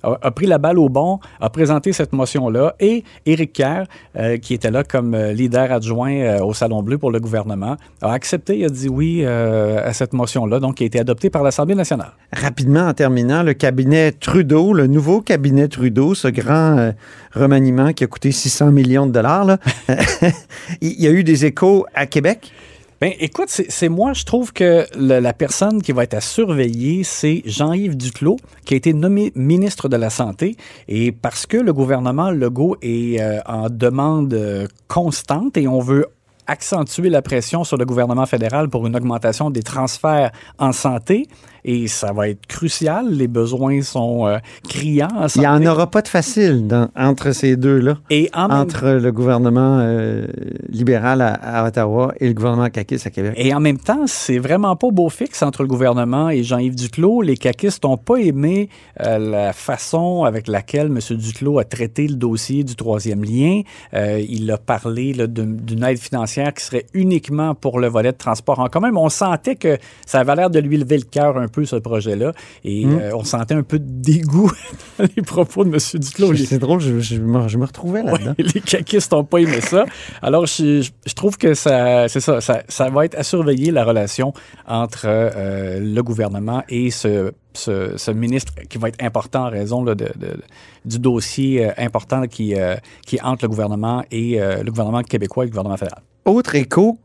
a, 0.04 0.32
pris 0.32 0.46
la 0.46 0.58
balle 0.58 0.80
au 0.80 0.90
bon, 0.90 1.20
a 1.40 1.50
présenté 1.50 1.92
cette 1.94 2.14
motion-là, 2.14 2.76
et 2.80 3.04
Éric 3.26 3.54
Kerr, 3.54 3.84
euh, 4.18 4.38
qui 4.38 4.54
était 4.54 4.72
là 4.72 4.84
comme 4.84 5.14
euh, 5.14 5.34
leader 5.34 5.72
adjoint 5.72 6.14
euh, 6.14 6.40
au 6.40 6.54
Salon 6.54 6.84
Bleu 6.84 6.98
pour 6.98 7.12
le 7.12 7.20
gouvernement, 7.20 7.78
a 8.02 8.12
accepté, 8.12 8.64
a 8.66 8.70
dit 8.70 8.90
oui 8.90 9.26
à 9.26 9.94
cette 9.94 10.14
motion-là, 10.14 10.60
donc 10.60 10.76
qui 10.76 10.84
a 10.84 10.86
été 10.86 11.00
adoptée 11.00 11.30
par 11.30 11.44
l'Assemblée 11.44 11.76
nationale. 11.76 12.12
Rapidement, 12.34 12.88
en 12.88 12.94
terminant, 12.94 13.44
le 13.44 13.54
cabinet 13.54 14.12
Trudeau, 14.12 14.74
le 14.74 14.88
nouveau 14.88 15.22
cabinet 15.22 15.68
Trudeau, 15.68 16.14
ce 16.14 16.28
grand 16.28 16.94
remaniement 17.34 17.94
qui 17.94 18.04
a 18.04 18.08
coûté 18.08 18.32
600 18.32 18.72
millions 18.72 19.08
de 19.08 19.12
dollars, 19.12 19.58
il 20.82 21.02
y 21.02 21.08
a 21.08 21.12
eu 21.12 21.24
des 21.24 21.46
échos 21.46 21.86
à 21.94 22.06
Québec? 22.06 22.52
Ben, 23.00 23.14
écoute, 23.20 23.50
c'est 23.50 23.90
moi, 23.90 24.14
je 24.14 24.24
trouve 24.24 24.54
que 24.54 24.88
la 24.96 25.32
personne 25.32 25.84
qui 25.84 25.92
va 25.92 26.04
être 26.04 26.16
à 26.16 26.22
surveiller, 26.22 27.04
c'est 27.04 27.44
Jean-Yves 27.46 27.96
Duclos, 27.96 28.38
qui 28.66 28.74
a 28.74 28.78
été 28.78 28.92
nommé 28.92 29.32
ministre 29.36 29.88
de 29.88 29.98
la 29.98 30.10
Santé. 30.10 30.56
Et 30.88 31.12
parce 31.12 31.46
que 31.46 31.58
le 31.58 31.74
gouvernement 31.74 32.32
Legault 32.32 32.76
est 32.82 33.22
euh, 33.22 33.40
en 33.46 33.70
demande 33.70 34.34
euh, 34.34 34.68
constante 34.88 35.58
et 35.58 35.68
on 35.68 35.80
veut 35.80 36.08
accentuer 36.48 37.10
la 37.10 37.22
pression 37.22 37.64
sur 37.64 37.78
le 37.78 37.86
gouvernement 37.86 38.26
fédéral 38.26 38.70
pour 38.70 38.88
une 38.88 38.96
augmentation 38.96 39.52
des 39.52 39.62
transferts 39.62 40.32
en 40.58 40.72
santé. 40.72 41.28
Et 41.68 41.88
ça 41.88 42.14
va 42.14 42.30
être 42.30 42.48
crucial. 42.48 43.10
Les 43.12 43.28
besoins 43.28 43.82
sont 43.82 44.26
euh, 44.26 44.38
criants 44.68 45.28
Il 45.36 45.42
n'y 45.42 45.48
en 45.48 45.64
aura 45.66 45.92
pas 45.92 46.02
de 46.02 46.08
facile 46.08 46.66
dans- 46.66 46.88
entre 46.96 47.32
ces 47.34 47.56
deux-là, 47.58 47.98
Et 48.10 48.30
en 48.34 48.48
même 48.48 48.58
entre 48.58 48.88
le 48.90 49.12
gouvernement 49.12 49.78
euh, 49.82 50.26
libéral 50.70 51.22
à, 51.22 51.34
à 51.34 51.68
Ottawa 51.68 52.14
et 52.20 52.28
le 52.28 52.34
gouvernement 52.34 52.70
caquiste 52.70 53.06
à 53.08 53.10
Québec. 53.10 53.34
Et 53.36 53.54
en 53.54 53.60
même 53.60 53.78
temps, 53.78 54.08
c'est 54.08 54.40
vraiment 54.40 54.76
pas 54.76 54.90
beau 54.92 55.10
fixe 55.10 55.44
entre 55.44 55.62
le 55.62 55.68
gouvernement 55.68 56.30
et 56.30 56.42
Jean-Yves 56.42 56.76
Duclos. 56.76 57.22
Les 57.22 57.38
caquistes 57.38 57.84
n'ont 57.84 57.98
pas 57.98 58.16
aimé 58.18 58.70
euh, 59.06 59.18
la 59.20 59.54
façon 59.54 60.24
avec 60.24 60.48
laquelle 60.48 60.88
M. 60.88 61.00
Duclos 61.18 61.60
a 61.60 61.66
traité 61.66 62.08
le 62.08 62.16
dossier 62.16 62.64
du 62.64 62.76
troisième 62.76 63.24
lien. 63.24 63.62
Il 63.94 64.50
a 64.52 64.58
parlé 64.58 65.14
d'une 65.28 65.84
aide 65.84 65.98
financière 65.98 66.54
qui 66.54 66.64
serait 66.64 66.86
uniquement 66.94 67.56
pour 67.56 67.80
le 67.80 67.88
volet 67.88 68.12
de 68.14 68.18
transport 68.18 68.60
en 68.60 68.68
commun, 68.68 68.92
mais 68.92 69.00
on 69.00 69.10
sentait 69.10 69.56
que 69.56 69.78
ça 70.06 70.20
avait 70.22 70.36
l'air 70.36 70.50
de 70.50 70.60
lui 70.60 70.78
lever 70.78 70.98
le 70.98 71.04
cœur 71.04 71.38
un 71.38 71.48
peu, 71.48 71.57
ce 71.66 71.78
projet-là. 71.78 72.34
Et 72.64 72.86
euh, 72.86 73.12
on 73.16 73.24
sentait 73.24 73.56
un 73.56 73.64
peu 73.64 73.80
de 73.80 73.86
dégoût 73.90 74.52
dans 75.00 75.06
les 75.16 75.24
propos 75.24 75.64
de 75.64 75.70
M. 75.70 75.80
Duclos. 76.00 76.32
Les- 76.34 76.46
C'est 76.46 76.60
drôle, 76.60 76.80
je, 76.80 77.00
je 77.00 77.16
me, 77.18 77.48
je 77.48 77.58
me 77.58 77.66
retrouvais 77.66 78.04
là-dedans. 78.04 78.36
Ouais, 78.38 78.46
les 78.56 78.62
caquistes 78.62 79.12
n'ont 79.12 79.24
pas 79.24 79.40
aimé 79.40 79.62
ça. 79.62 79.86
Alors, 80.22 80.46
je, 80.46 80.88
trouve 81.16 81.38
que 81.38 81.54
ça, 81.54 82.08
c'est 82.08 82.20
ça, 82.20 82.42
ça, 82.42 82.64
ça 82.68 82.90
va 82.90 83.06
être 83.06 83.18
à 83.18 83.24
surveiller 83.24 83.72
la 83.72 83.84
relation 83.84 84.34
entre 84.68 85.06
euh, 85.06 85.80
le 85.80 86.04
gouvernement 86.04 86.64
et 86.70 86.92
ce, 86.92 87.32
ce, 87.54 87.94
ce 87.98 88.12
ministre 88.12 88.54
qui 88.70 88.78
va 88.78 88.90
être 88.90 89.04
important 89.04 89.46
en 89.48 89.50
raison 89.50 89.84
là, 89.84 89.96
de, 89.96 90.06
de- 90.16 90.40
du 90.86 91.00
dossier 91.00 91.66
euh, 91.66 91.72
important 91.78 92.28
qui, 92.28 92.56
euh, 92.56 92.76
qui 93.06 93.18
est 93.18 93.22
entre 93.24 93.46
le 93.46 93.50
gouvernement 93.50 94.04
et 94.12 94.40
euh, 94.42 94.64
le 94.64 94.70
gouvernement 94.72 95.02
québécois 95.04 95.44
et 95.44 95.48
le 95.48 95.52
gouvernement 95.52 95.78
fédéral. 95.78 96.02
Autre 96.26 96.56
écho, 96.56 96.98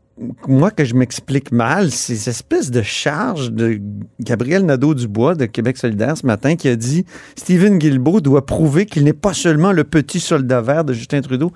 moi 0.47 0.69
que 0.71 0.85
je 0.85 0.93
m'explique 0.93 1.51
mal, 1.51 1.91
c'est 1.91 2.15
cette 2.15 2.33
espèce 2.33 2.69
de 2.69 2.81
charge 2.81 3.51
de 3.51 3.79
Gabriel 4.19 4.63
Nadeau-Dubois 4.65 5.35
de 5.35 5.45
Québec 5.45 5.77
solidaire 5.77 6.17
ce 6.17 6.25
matin 6.25 6.55
qui 6.55 6.67
a 6.69 6.75
dit 6.75 7.05
Stephen 7.35 7.79
Guilbeault 7.79 8.21
doit 8.21 8.45
prouver 8.45 8.85
qu'il 8.85 9.03
n'est 9.03 9.13
pas 9.13 9.33
seulement 9.33 9.71
le 9.71 9.83
petit 9.83 10.19
soldat 10.19 10.61
vert 10.61 10.85
de 10.85 10.93
Justin 10.93 11.21
Trudeau. 11.21 11.51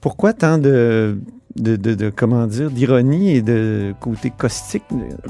Pourquoi 0.00 0.32
tant 0.32 0.58
de, 0.58 1.18
de, 1.56 1.76
de- 1.76 1.94
de- 1.94 2.10
comment 2.10 2.46
dire, 2.46 2.70
d'ironie 2.70 3.36
et 3.36 3.42
de 3.42 3.94
côté 4.00 4.30
caustique? 4.30 4.82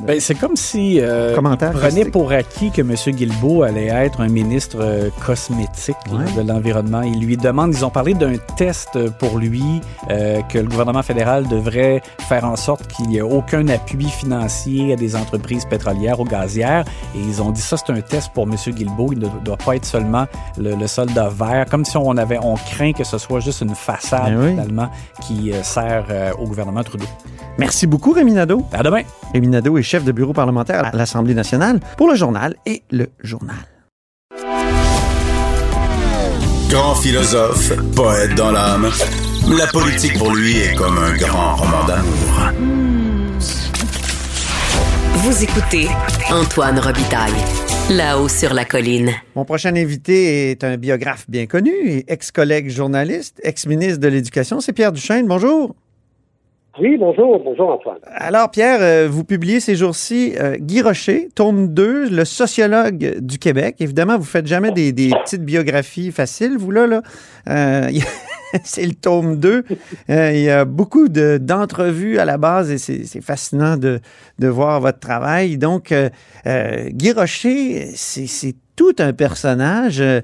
Ben, 0.06 0.18
c'est 0.20 0.34
comme 0.34 0.56
si 0.56 0.98
euh, 1.00 1.34
prenait 1.36 2.04
pour 2.06 2.32
acquis 2.32 2.70
que 2.70 2.80
M. 2.80 2.94
Guilbeault 3.14 3.62
allait 3.62 3.86
être 3.86 4.20
un 4.20 4.28
ministre 4.28 4.78
euh, 4.80 5.10
cosmétique 5.24 5.96
là, 6.10 6.42
de 6.42 6.46
l'environnement. 6.48 7.02
Il 7.02 7.20
lui 7.26 7.36
demande, 7.36 7.74
ils 7.74 7.84
ont 7.84 7.90
parlé 7.90 8.14
d'un 8.14 8.34
test 8.56 8.98
pour 9.18 9.38
lui 9.38 9.62
euh, 10.10 10.40
que 10.42 10.58
le 10.58 10.66
gouvernement 10.68 11.02
fédéral 11.02 11.46
devrait 11.48 12.00
faire 12.28 12.44
en 12.44 12.56
sorte 12.56 12.86
qu'il 12.86 13.08
n'y 13.08 13.18
ait 13.18 13.22
aucun 13.22 13.68
appui 13.68 14.06
financier 14.06 14.92
à 14.92 14.96
des 14.96 15.16
entreprises 15.16 15.64
pétrolières 15.66 16.20
ou 16.20 16.24
gazières. 16.24 16.84
Et 17.14 17.18
ils 17.20 17.42
ont 17.42 17.50
dit 17.50 17.60
ça, 17.60 17.76
c'est 17.76 17.92
un 17.92 18.00
test 18.00 18.30
pour 18.32 18.44
M. 18.44 18.54
Guilbeault. 18.72 19.12
Il 19.12 19.18
ne 19.18 19.28
doit 19.44 19.56
pas 19.58 19.76
être 19.76 19.84
seulement 19.84 20.24
le, 20.58 20.74
le 20.74 20.86
soldat 20.86 21.28
vert, 21.28 21.66
comme 21.70 21.84
si 21.84 21.96
on 21.96 22.16
avait, 22.16 22.38
on 22.42 22.54
craint 22.54 22.92
que 22.92 23.04
ce 23.04 23.18
soit 23.18 23.40
juste 23.40 23.60
une 23.60 23.74
façade 23.74 24.32
Ben 24.34 24.40
oui. 24.40 24.50
finalement 24.50 24.88
qui 25.26 25.52
euh, 25.52 25.62
sert 25.62 26.06
euh, 26.14 26.32
au 26.38 26.46
gouvernement 26.46 26.82
Trudeau. 26.82 27.06
Merci 27.58 27.86
beaucoup, 27.86 28.12
Rémi 28.12 28.32
Nadeau. 28.32 28.64
À 28.72 28.82
demain. 28.82 29.02
Rémi 29.32 29.48
Nadeau 29.48 29.78
est 29.78 29.82
chef 29.82 30.04
de 30.04 30.12
bureau 30.12 30.32
parlementaire 30.32 30.84
à 30.84 30.96
l'Assemblée 30.96 31.34
nationale 31.34 31.80
pour 31.96 32.08
le 32.08 32.14
journal 32.14 32.56
et 32.66 32.82
le 32.90 33.08
journal. 33.22 33.56
Grand 36.68 36.94
philosophe, 36.96 37.72
poète 37.94 38.34
dans 38.34 38.50
l'âme, 38.50 38.90
la 39.56 39.66
politique 39.68 40.18
pour 40.18 40.34
lui 40.34 40.56
est 40.56 40.74
comme 40.74 40.98
un 40.98 41.16
grand 41.16 41.54
roman 41.54 41.84
d'amour. 41.86 42.52
Vous 45.18 45.44
écoutez 45.44 45.88
Antoine 46.30 46.78
Robitaille, 46.78 47.32
là-haut 47.90 48.28
sur 48.28 48.52
la 48.52 48.64
colline. 48.64 49.12
Mon 49.36 49.44
prochain 49.44 49.76
invité 49.76 50.50
est 50.50 50.64
un 50.64 50.76
biographe 50.76 51.26
bien 51.28 51.46
connu 51.46 51.70
et 51.70 52.04
ex-collègue 52.08 52.68
journaliste, 52.68 53.40
ex-ministre 53.44 54.00
de 54.00 54.08
l'Éducation. 54.08 54.60
C'est 54.60 54.72
Pierre 54.72 54.92
Duchesne. 54.92 55.26
Bonjour. 55.28 55.76
Oui, 56.80 56.96
bonjour, 56.98 57.38
bonjour 57.44 57.70
Antoine. 57.70 57.98
Alors, 58.06 58.50
Pierre, 58.50 58.78
euh, 58.80 59.06
vous 59.08 59.22
publiez 59.22 59.60
ces 59.60 59.76
jours-ci 59.76 60.34
euh, 60.40 60.56
Guy 60.58 60.82
Rocher, 60.82 61.28
tome 61.32 61.68
2, 61.72 62.08
le 62.10 62.24
sociologue 62.24 63.18
du 63.20 63.38
Québec. 63.38 63.76
Évidemment, 63.78 64.18
vous 64.18 64.24
faites 64.24 64.48
jamais 64.48 64.72
des, 64.72 64.90
des 64.92 65.10
petites 65.24 65.44
biographies 65.44 66.10
faciles, 66.10 66.56
vous 66.58 66.72
là. 66.72 66.88
là. 66.88 67.02
Euh, 67.48 67.88
c'est 68.64 68.84
le 68.86 68.94
tome 68.94 69.36
2. 69.36 69.64
Euh, 70.10 70.32
il 70.32 70.40
y 70.40 70.50
a 70.50 70.64
beaucoup 70.64 71.08
de- 71.08 71.38
d'entrevues 71.40 72.18
à 72.18 72.24
la 72.24 72.38
base 72.38 72.72
et 72.72 72.78
c'est 72.78 73.20
fascinant 73.20 73.76
de, 73.76 74.00
de 74.40 74.48
voir 74.48 74.80
votre 74.80 74.98
travail. 74.98 75.58
Donc, 75.58 75.92
euh, 75.92 76.08
euh, 76.46 76.88
Guy 76.90 77.12
Rocher, 77.12 77.86
c'est 77.94 78.56
tout 78.76 78.94
un 78.98 79.12
personnage. 79.12 80.00
Euh, 80.00 80.20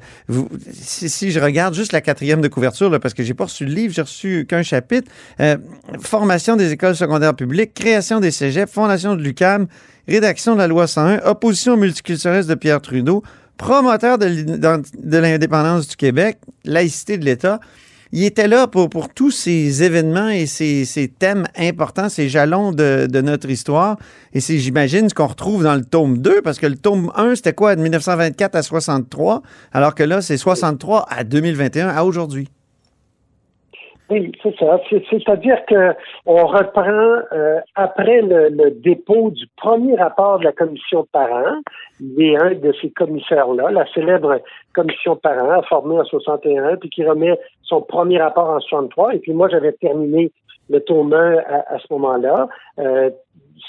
si, 0.73 1.31
je 1.31 1.41
regarde 1.41 1.75
juste 1.75 1.93
la 1.93 2.01
quatrième 2.01 2.41
de 2.41 2.49
couverture, 2.49 2.99
parce 3.01 3.15
que 3.15 3.23
j'ai 3.23 3.35
pas 3.35 3.45
reçu 3.45 3.65
le 3.65 3.73
livre, 3.73 3.95
j'ai 3.95 4.03
reçu 4.03 4.47
qu'un 4.49 4.63
chapitre. 4.63 5.11
Euh, 5.41 5.57
formation 6.01 6.57
des 6.57 6.73
écoles 6.73 6.97
secondaires 6.97 7.35
publiques, 7.35 7.75
création 7.75 8.21
des 8.21 8.31
cégeps, 8.31 8.73
fondation 8.73 9.15
de 9.15 9.23
l'UCAM, 9.23 9.67
rédaction 10.09 10.55
de 10.55 10.59
la 10.59 10.67
loi 10.67 10.87
101, 10.87 11.21
opposition 11.27 11.77
multiculturelle 11.77 12.47
de 12.47 12.55
Pierre 12.55 12.81
Trudeau, 12.81 13.23
promoteur 13.57 14.19
de 14.19 15.19
l'indépendance 15.19 15.89
du 15.89 15.97
Québec, 15.97 16.39
laïcité 16.65 17.19
de 17.19 17.25
l'État. 17.25 17.61
Il 18.13 18.25
était 18.25 18.49
là 18.49 18.67
pour, 18.67 18.91
pour 18.91 19.09
tous 19.09 19.31
ces 19.31 19.85
événements 19.85 20.29
et 20.29 20.47
ces, 20.47 20.85
ces 20.85 21.07
thèmes 21.07 21.47
importants, 21.57 22.09
ces 22.09 22.29
jalons 22.29 22.73
de, 22.73 23.07
de 23.09 23.21
notre 23.21 23.49
histoire. 23.49 23.99
Et 24.33 24.41
c'est, 24.41 24.59
j'imagine, 24.59 25.09
ce 25.09 25.15
qu'on 25.15 25.29
retrouve 25.29 25.63
dans 25.63 25.77
le 25.77 25.85
tome 25.85 26.19
2, 26.19 26.43
parce 26.43 26.59
que 26.59 26.67
le 26.67 26.77
tome 26.77 27.13
1, 27.15 27.37
c'était 27.37 27.53
quoi, 27.53 27.77
de 27.77 27.83
1924 27.83 28.57
à 28.57 28.63
63, 28.63 29.43
alors 29.73 29.95
que 29.95 30.03
là, 30.03 30.23
c'est 30.23 30.37
63 30.37 31.07
à 31.09 31.23
2021, 31.23 31.89
à 31.89 32.03
aujourd'hui. 32.03 32.49
Oui, 34.11 34.33
c'est 34.43 34.57
ça. 34.59 34.81
C'est- 34.91 35.05
C'est-à-dire 35.09 35.65
que 35.67 35.95
on 36.27 36.45
reprend 36.47 37.21
euh, 37.33 37.61
après 37.77 38.23
le, 38.23 38.71
dépôt 38.71 39.31
du 39.31 39.47
premier 39.57 39.95
rapport 39.95 40.41
de 40.41 40.45
la 40.45 40.53
commission 40.53 41.07
parent. 41.13 41.61
Il 42.01 42.21
est 42.21 42.37
un 42.37 42.55
de 42.55 42.73
ces 42.81 42.91
commissaires-là, 42.91 43.71
la 43.71 43.87
célèbre 43.93 44.41
commission 44.75 45.15
parent, 45.15 45.63
formée 45.63 45.99
en 46.01 46.05
61, 46.05 46.77
puis 46.77 46.91
qui 46.91 47.05
remet 47.05 47.39
son 47.63 47.83
premier 47.83 48.19
rapport 48.19 48.51
en 48.51 48.59
63. 48.61 49.15
Et 49.15 49.19
puis 49.21 49.33
moi, 49.33 49.49
j'avais 49.49 49.73
terminé 49.73 50.33
le 50.69 50.81
tome 50.81 51.13
1 51.13 51.37
à, 51.69 51.79
ce 51.79 51.93
moment-là. 51.93 52.49
Euh, 52.81 53.11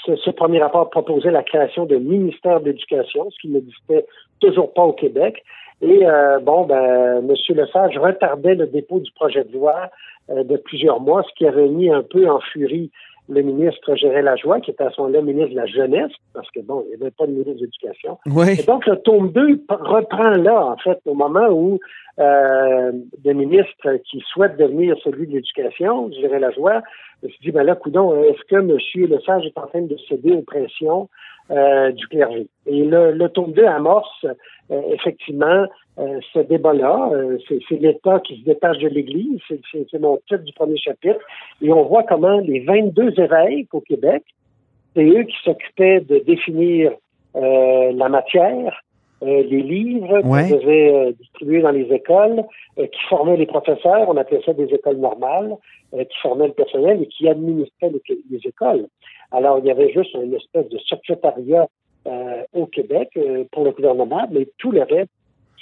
ce, 0.04 0.16
ce 0.16 0.30
premier 0.30 0.60
rapport 0.60 0.90
proposait 0.90 1.30
la 1.30 1.42
création 1.42 1.84
d'un 1.84 2.00
ministère 2.00 2.60
de 2.60 2.66
l'Éducation, 2.66 3.30
ce 3.30 3.36
qui 3.40 3.48
n'existait 3.48 4.06
toujours 4.40 4.72
pas 4.72 4.82
au 4.82 4.92
Québec. 4.92 5.44
Et 5.82 6.06
euh, 6.06 6.38
bon, 6.40 6.64
ben, 6.64 7.18
M. 7.28 7.34
Lesage 7.56 7.98
retardait 7.98 8.54
le 8.54 8.66
dépôt 8.66 9.00
du 9.00 9.10
projet 9.12 9.44
de 9.44 9.52
loi 9.52 9.90
euh, 10.30 10.44
de 10.44 10.56
plusieurs 10.56 11.00
mois, 11.00 11.22
ce 11.28 11.34
qui 11.36 11.46
avait 11.46 11.68
mis 11.68 11.90
un 11.90 12.02
peu 12.02 12.28
en 12.30 12.38
furie 12.40 12.90
le 13.28 13.40
ministre 13.42 13.94
Gérald 13.94 14.24
Lajoie, 14.24 14.60
qui 14.60 14.70
était 14.72 14.84
à 14.84 14.90
ce 14.90 15.00
moment-là 15.00 15.22
ministre 15.22 15.50
de 15.52 15.56
la 15.56 15.66
Jeunesse, 15.66 16.10
parce 16.34 16.50
que 16.50 16.60
bon, 16.60 16.84
il 16.86 16.96
n'y 16.96 17.02
avait 17.02 17.12
pas 17.12 17.26
de 17.26 17.30
ministre 17.32 17.52
de 17.54 17.60
l'Éducation. 17.60 18.18
Oui. 18.26 18.46
Et 18.60 18.62
donc, 18.64 18.84
le 18.86 18.96
tome 18.96 19.30
2 19.32 19.56
p- 19.58 19.62
reprend 19.68 20.30
là, 20.30 20.66
en 20.66 20.76
fait, 20.76 20.98
au 21.06 21.14
moment 21.14 21.46
où 21.50 21.78
euh, 22.18 22.92
le 23.24 23.32
ministre 23.32 23.96
qui 24.10 24.20
souhaite 24.32 24.56
devenir 24.58 24.96
celui 25.02 25.26
de 25.26 25.32
l'Éducation, 25.32 26.10
Gérald 26.12 26.42
Lajoie, 26.42 26.82
se 27.22 27.40
dit, 27.42 27.52
ben 27.52 27.62
là, 27.62 27.74
coudon, 27.76 28.22
est-ce 28.24 28.42
que 28.44 28.56
M. 28.56 28.76
Lesage 29.08 29.46
est 29.46 29.56
en 29.58 29.66
train 29.68 29.82
de 29.82 29.96
céder 30.08 30.32
aux 30.32 30.42
pressions 30.42 31.08
euh, 31.50 31.90
du 31.92 32.06
clergé? 32.08 32.46
Et 32.66 32.84
le, 32.84 33.12
le 33.12 33.28
tome 33.28 33.52
2 33.52 33.64
amorce 33.64 34.26
euh, 34.70 34.80
effectivement 34.92 35.66
euh, 35.98 36.18
ce 36.32 36.40
débat-là. 36.40 37.10
C'est 37.48 37.76
l'État 37.80 38.20
qui 38.20 38.40
se 38.40 38.44
détache 38.44 38.78
de 38.78 38.88
l'Église, 38.88 39.40
c'est- 39.48 39.98
mon 39.98 40.16
titre 40.28 40.42
du 40.44 40.52
premier 40.52 40.76
chapitre. 40.78 41.20
Et 41.60 41.72
on 41.72 41.84
voit 41.84 42.02
comment 42.02 42.38
les 42.40 42.60
22 42.60 43.18
évêques 43.20 43.72
au 43.72 43.80
Québec, 43.80 44.22
c'est 44.94 45.04
eux 45.04 45.22
qui 45.24 45.36
s'occupaient 45.44 46.00
de 46.00 46.18
définir 46.18 46.92
la 47.34 48.08
matière, 48.10 48.82
euh, 49.22 49.42
les 49.44 49.62
livres 49.62 50.20
Ouais. 50.24 50.48
qu'on 50.48 50.56
devait 50.56 50.92
euh, 50.94 51.12
distribuer 51.12 51.62
dans 51.62 51.70
les 51.70 51.92
écoles, 51.92 52.42
euh, 52.78 52.86
qui 52.86 53.00
formaient 53.08 53.36
les 53.36 53.46
professeurs, 53.46 54.08
on 54.08 54.16
appelait 54.16 54.42
ça 54.44 54.52
des 54.52 54.72
écoles 54.74 54.96
normales, 54.96 55.56
euh, 55.94 56.04
qui 56.04 56.18
formaient 56.22 56.48
le 56.48 56.52
personnel 56.54 57.02
et 57.02 57.06
qui 57.06 57.28
administraient 57.28 57.90
les, 57.90 58.18
les 58.30 58.40
écoles. 58.46 58.86
Alors, 59.30 59.58
il 59.60 59.66
y 59.66 59.70
avait 59.70 59.92
juste 59.92 60.14
une 60.14 60.34
espèce 60.34 60.68
de 60.68 60.78
secrétariat 60.78 61.66
au 62.52 62.66
Québec 62.66 63.10
pour 63.52 63.62
le 63.62 63.70
gouvernement, 63.70 64.26
mais 64.32 64.48
tout 64.58 64.72
le 64.72 64.82
reste, 64.82 65.08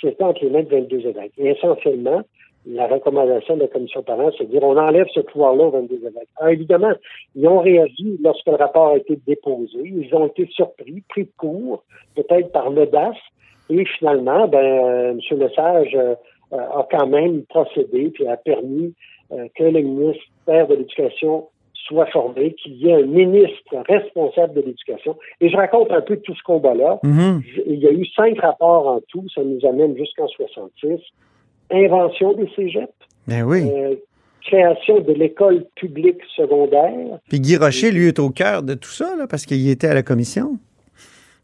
c'était 0.00 0.24
entre 0.24 0.42
les 0.42 0.50
mains 0.50 0.62
de 0.62 0.70
22 0.70 1.06
évêques. 1.06 1.34
Et 1.36 1.48
essentiellement, 1.50 2.22
la 2.66 2.86
recommandation 2.86 3.56
de 3.56 3.60
la 3.62 3.68
commission 3.68 4.02
parent, 4.02 4.30
c'est 4.38 4.44
de 4.44 4.50
dire 4.50 4.62
on 4.62 4.76
enlève 4.78 5.06
ce 5.14 5.20
pouvoir-là 5.20 5.64
aux 5.64 5.70
22 5.70 5.96
évêques. 5.96 6.28
Alors, 6.36 6.50
évidemment, 6.52 6.92
ils 7.34 7.46
ont 7.46 7.60
réagi 7.60 8.18
lorsque 8.22 8.46
le 8.46 8.54
rapport 8.56 8.88
a 8.88 8.96
été 8.96 9.18
déposé. 9.26 9.78
Ils 9.84 10.14
ont 10.14 10.26
été 10.28 10.46
surpris, 10.50 11.02
pris 11.10 11.24
de 11.24 11.30
court, 11.36 11.84
peut-être 12.16 12.50
par 12.52 12.70
l'audace. 12.70 13.16
Et 13.70 13.84
finalement, 13.98 14.48
ben, 14.48 14.58
euh, 14.58 15.10
M. 15.12 15.38
Lesage 15.38 15.94
euh, 15.94 16.14
euh, 16.52 16.56
a 16.56 16.86
quand 16.90 17.06
même 17.06 17.42
procédé 17.44 18.10
puis 18.12 18.26
a 18.26 18.36
permis 18.36 18.94
que 19.56 19.62
le 19.62 19.80
ministère 19.80 20.66
de 20.66 20.74
l'Éducation 20.74 21.46
soit 21.86 22.06
formé, 22.06 22.54
qu'il 22.54 22.74
y 22.74 22.88
ait 22.88 22.94
un 22.94 23.06
ministre 23.06 23.76
responsable 23.88 24.54
de 24.54 24.60
l'éducation. 24.62 25.16
Et 25.40 25.48
je 25.48 25.56
raconte 25.56 25.90
un 25.92 26.00
peu 26.00 26.16
tout 26.16 26.34
ce 26.34 26.42
combat-là. 26.42 26.98
Mhm. 27.02 27.42
Il 27.66 27.78
y 27.78 27.86
a 27.86 27.92
eu 27.92 28.04
cinq 28.16 28.40
rapports 28.40 28.86
en 28.88 29.00
tout, 29.08 29.24
ça 29.34 29.42
nous 29.42 29.64
amène 29.66 29.96
jusqu'en 29.96 30.26
66. 30.26 30.98
Invention 31.70 32.32
des 32.32 32.48
cégeps, 32.56 32.92
Ben 33.28 33.44
oui. 33.44 33.70
euh, 33.72 33.94
création 34.44 35.00
de 35.00 35.12
l'école 35.12 35.64
publique 35.76 36.18
secondaire. 36.36 37.18
Puis 37.28 37.40
Guy 37.40 37.56
Rocher, 37.56 37.92
lui, 37.92 38.08
est 38.08 38.18
au 38.18 38.30
cœur 38.30 38.62
de 38.64 38.74
tout 38.74 38.90
ça, 38.90 39.14
là, 39.16 39.26
parce 39.28 39.46
qu'il 39.46 39.68
était 39.70 39.86
à 39.86 39.94
la 39.94 40.02
commission. 40.02 40.58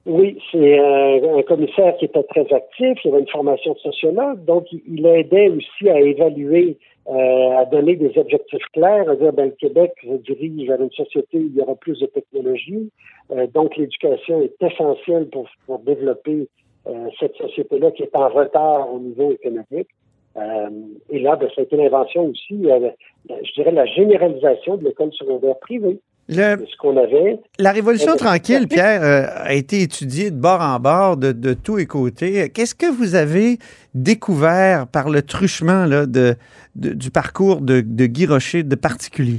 Oui, 0.06 0.38
c'est 0.52 0.78
un, 0.78 1.36
un 1.36 1.42
commissaire 1.42 1.96
qui 1.96 2.04
était 2.04 2.22
très 2.22 2.46
actif, 2.52 2.98
il 3.04 3.10
avait 3.10 3.20
une 3.20 3.28
formation 3.28 3.72
de 3.72 3.78
sociologue, 3.78 4.44
donc 4.44 4.66
il, 4.70 5.04
aidait 5.04 5.48
aussi 5.48 5.90
à 5.90 6.00
évaluer, 6.00 6.78
euh, 7.08 7.58
à 7.58 7.64
donner 7.64 7.96
des 7.96 8.16
objectifs 8.16 8.64
clairs, 8.72 9.10
à 9.10 9.16
dire, 9.16 9.32
ben, 9.32 9.46
le 9.46 9.50
Québec 9.50 9.92
se 10.00 10.14
dirige 10.32 10.68
vers 10.68 10.80
une 10.80 10.92
société 10.92 11.38
où 11.38 11.46
il 11.46 11.56
y 11.56 11.60
aura 11.60 11.74
plus 11.74 11.98
de 11.98 12.06
technologie, 12.06 12.88
euh, 13.32 13.48
donc 13.48 13.76
l'éducation 13.76 14.42
est 14.42 14.62
essentielle 14.62 15.28
pour, 15.28 15.48
pour 15.66 15.80
développer 15.80 16.46
euh, 16.86 17.08
cette 17.18 17.34
société-là 17.34 17.90
qui 17.90 18.04
est 18.04 18.14
en 18.14 18.28
retard 18.28 18.92
au 18.92 19.00
niveau 19.00 19.32
économique. 19.32 19.88
Euh, 20.36 20.70
et 21.10 21.18
là, 21.18 21.34
ben, 21.34 21.48
ça 21.52 21.62
a 21.62 21.64
été 21.64 21.76
l'invention 21.76 22.26
aussi, 22.26 22.70
euh, 22.70 22.90
je 23.28 23.52
dirais, 23.54 23.72
la 23.72 23.86
généralisation 23.86 24.76
de 24.76 24.84
l'école 24.84 25.12
secondaire 25.14 25.58
privée. 25.58 25.98
Le- 26.28 26.64
Ce 26.66 26.76
qu'on 26.78 26.96
avait, 26.96 27.38
la 27.58 27.70
Révolution 27.70 28.16
tranquille, 28.16 28.66
Pierre, 28.68 29.02
euh, 29.02 29.26
a 29.44 29.54
été 29.54 29.82
étudiée 29.82 30.32
de 30.32 30.36
bord 30.36 30.60
en 30.60 30.80
bord, 30.80 31.16
de, 31.16 31.30
de 31.30 31.54
tous 31.54 31.76
les 31.76 31.86
côtés. 31.86 32.50
Qu'est-ce 32.50 32.74
que 32.74 32.90
vous 32.90 33.14
avez 33.14 33.58
découvert 33.94 34.86
par 34.88 35.08
le 35.08 35.22
truchement 35.22 35.84
là, 35.84 36.06
de, 36.06 36.34
de- 36.74 36.92
du 36.94 37.10
parcours 37.10 37.60
de, 37.60 37.80
de 37.80 38.06
Guy 38.06 38.26
Rocher 38.26 38.62
de 38.64 38.74
particulier? 38.74 39.38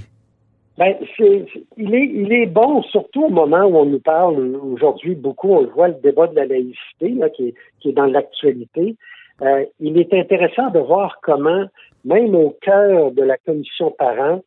Ben, 0.78 0.94
c'est, 1.18 1.46
il, 1.78 1.94
est, 1.94 2.06
il 2.06 2.32
est 2.32 2.46
bon, 2.46 2.84
surtout 2.84 3.26
au 3.26 3.30
moment 3.30 3.66
où 3.66 3.76
on 3.78 3.86
nous 3.86 4.00
parle 4.00 4.56
aujourd'hui 4.72 5.16
beaucoup, 5.16 5.50
on 5.50 5.66
voit, 5.66 5.88
le 5.90 5.96
débat 6.04 6.28
de 6.28 6.36
la 6.36 6.46
laïcité, 6.46 7.10
là, 7.18 7.30
qui, 7.30 7.50
est, 7.50 7.54
qui 7.80 7.90
est 7.90 7.94
dans 7.94 8.06
l'actualité. 8.06 8.96
Euh, 9.42 9.66
il 9.80 9.98
est 10.00 10.14
intéressant 10.14 10.70
de 10.70 10.80
voir 10.80 11.20
comment, 11.24 11.66
même 12.06 12.34
au 12.36 12.56
cœur 12.62 13.12
de 13.12 13.24
la 13.24 13.38
commission 13.38 13.92
parent, 13.98 14.42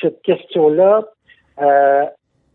cette 0.00 0.22
question-là 0.22 1.04
euh, 1.60 2.04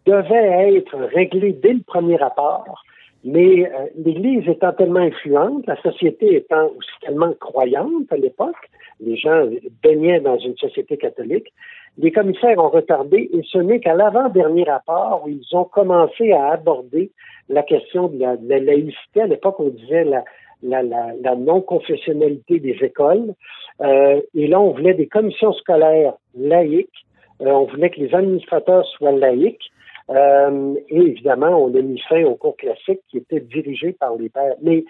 devait 0.06 0.76
être 0.76 0.98
réglée 1.14 1.54
dès 1.54 1.74
le 1.74 1.82
premier 1.86 2.16
rapport, 2.16 2.84
mais 3.24 3.66
euh, 3.66 3.88
l'Église 3.98 4.48
étant 4.48 4.72
tellement 4.74 5.02
influente, 5.02 5.66
la 5.68 5.80
société 5.82 6.36
étant 6.36 6.68
aussi 6.78 6.90
tellement 7.02 7.34
croyante 7.40 8.12
à 8.12 8.18
l'époque, 8.18 8.56
les 9.00 9.18
gens 9.18 9.46
baignaient 9.84 10.22
dans 10.22 10.38
une 10.38 10.56
société 10.58 10.98
catholique, 10.98 11.52
les 11.98 12.12
commissaires 12.12 12.58
ont 12.60 12.70
retardé 12.70 13.30
et 13.34 13.42
ce 13.52 13.58
n'est 13.58 13.80
qu'à 13.80 13.96
l'avant-dernier 13.96 14.64
rapport 14.64 15.24
où 15.26 15.30
ils 15.30 15.56
ont 15.56 15.66
commencé 15.66 16.32
à 16.32 16.52
aborder 16.52 17.12
la 17.50 17.64
question 17.64 18.08
de 18.08 18.20
la, 18.20 18.38
de 18.38 18.48
la 18.48 18.60
laïcité. 18.60 19.22
À 19.22 19.28
l'époque, 19.28 19.60
on 19.60 19.70
disait 19.70 20.04
la, 20.04 20.24
la, 20.62 20.84
la, 20.84 21.14
la 21.22 21.36
non-confessionnalité 21.36 22.60
des 22.60 22.78
écoles. 22.82 23.34
Euh, 23.82 24.22
et 24.36 24.48
là, 24.48 24.60
on 24.60 24.72
voulait 24.72 24.94
des 24.94 25.08
commissions 25.08 25.54
scolaires 25.54 26.14
laïques. 26.36 27.06
Euh, 27.42 27.46
on 27.52 27.66
voulait 27.66 27.90
que 27.90 28.00
les 28.00 28.14
administrateurs 28.14 28.86
soient 28.86 29.12
laïques. 29.12 29.72
Euh, 30.10 30.76
et 30.90 30.98
évidemment, 31.00 31.64
on 31.64 31.76
a 31.76 31.82
mis 31.82 32.00
fin 32.08 32.24
au 32.24 32.36
cours 32.36 32.56
classique 32.56 33.02
qui 33.10 33.18
était 33.18 33.42
dirigé 33.42 33.92
par 33.92 34.16
les 34.16 34.30
pères. 34.30 34.56
Mais 34.62 34.86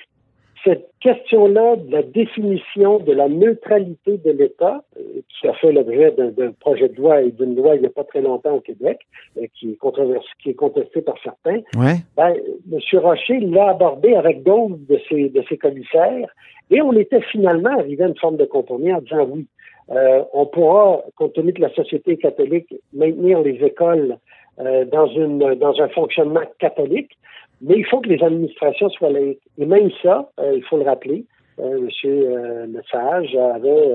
cette 0.63 0.89
question-là 1.01 1.75
de 1.77 1.91
la 1.91 2.03
définition 2.03 2.99
de 2.99 3.13
la 3.13 3.27
neutralité 3.29 4.17
de 4.17 4.31
l'État, 4.31 4.83
euh, 4.97 5.21
qui 5.29 5.47
a 5.47 5.53
fait 5.53 5.71
l'objet 5.71 6.11
d'un 6.11 6.51
projet 6.59 6.89
de 6.89 6.95
loi 6.95 7.21
et 7.21 7.31
d'une 7.31 7.55
loi 7.55 7.75
il 7.75 7.81
n'y 7.81 7.87
a 7.87 7.91
pas 7.91 8.03
très 8.03 8.21
longtemps 8.21 8.55
au 8.55 8.59
Québec, 8.59 8.99
euh, 9.37 9.45
qui 9.57 9.71
est 9.71 9.75
controversé, 9.75 10.27
qui 10.41 10.49
est 10.51 10.55
contesté 10.55 11.01
par 11.01 11.15
certains, 11.23 11.61
Ouais. 11.77 11.95
ben, 12.15 12.35
M. 12.71 12.79
Rocher 12.99 13.39
l'a 13.39 13.69
abordé 13.69 14.15
avec 14.15 14.43
d'autres 14.43 14.77
de 14.89 14.99
ses, 15.09 15.29
de 15.29 15.43
ses 15.47 15.57
commissaires 15.57 16.29
et 16.69 16.81
on 16.81 16.93
était 16.93 17.21
finalement 17.21 17.77
arrivé 17.79 18.03
à 18.03 18.07
une 18.07 18.17
forme 18.17 18.37
de 18.37 18.45
compromis 18.45 18.91
en 18.93 19.01
disant 19.01 19.27
oui, 19.29 19.47
euh, 19.91 20.23
on 20.33 20.45
pourra, 20.45 21.01
compte 21.15 21.33
tenu 21.33 21.51
de 21.53 21.61
la 21.61 21.73
société 21.73 22.17
catholique, 22.17 22.73
maintenir 22.93 23.41
les 23.41 23.63
écoles 23.63 24.17
euh, 24.59 24.85
dans, 24.85 25.07
une, 25.07 25.39
dans 25.55 25.79
un 25.81 25.87
fonctionnement 25.89 26.41
catholique, 26.59 27.17
mais 27.61 27.75
il 27.77 27.85
faut 27.85 28.01
que 28.01 28.09
les 28.09 28.23
administrations 28.23 28.89
soient 28.89 29.11
laïques. 29.11 29.41
Et 29.57 29.65
même 29.65 29.89
ça, 30.03 30.29
euh, 30.39 30.53
il 30.55 30.63
faut 30.63 30.77
le 30.77 30.83
rappeler, 30.83 31.25
M. 31.59 31.89
Euh, 32.05 32.65
Lesage 32.67 33.35
avait, 33.35 33.91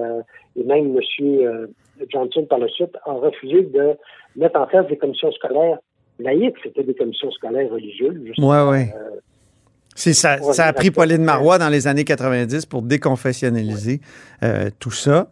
et 0.57 0.65
même 0.65 0.97
M. 0.97 1.69
Johnson 2.11 2.47
par 2.49 2.59
la 2.59 2.69
suite, 2.69 2.97
a 3.05 3.13
refusé 3.13 3.63
de 3.63 3.97
mettre 4.37 4.59
en 4.59 4.67
place 4.67 4.87
des 4.89 4.97
commissions 4.97 5.31
scolaires 5.33 5.79
laïques. 6.19 6.57
C'était 6.63 6.85
des 6.85 6.95
commissions 6.95 7.31
scolaires 7.31 7.71
religieuses. 7.71 8.33
Euh, 8.95 9.21
C'est 9.95 10.13
ça, 10.15 10.39
ça 10.39 10.67
a 10.67 10.73
pris. 10.73 10.91
Pauline 10.91 11.23
Marois 11.23 11.59
dans 11.59 11.69
les 11.69 11.87
années 11.87 12.05
90 12.05 12.67
pour 12.67 12.83
déconfessionnaliser 12.83 14.01
euh, 14.43 14.71
tout 14.79 14.91
ça. 14.91 15.29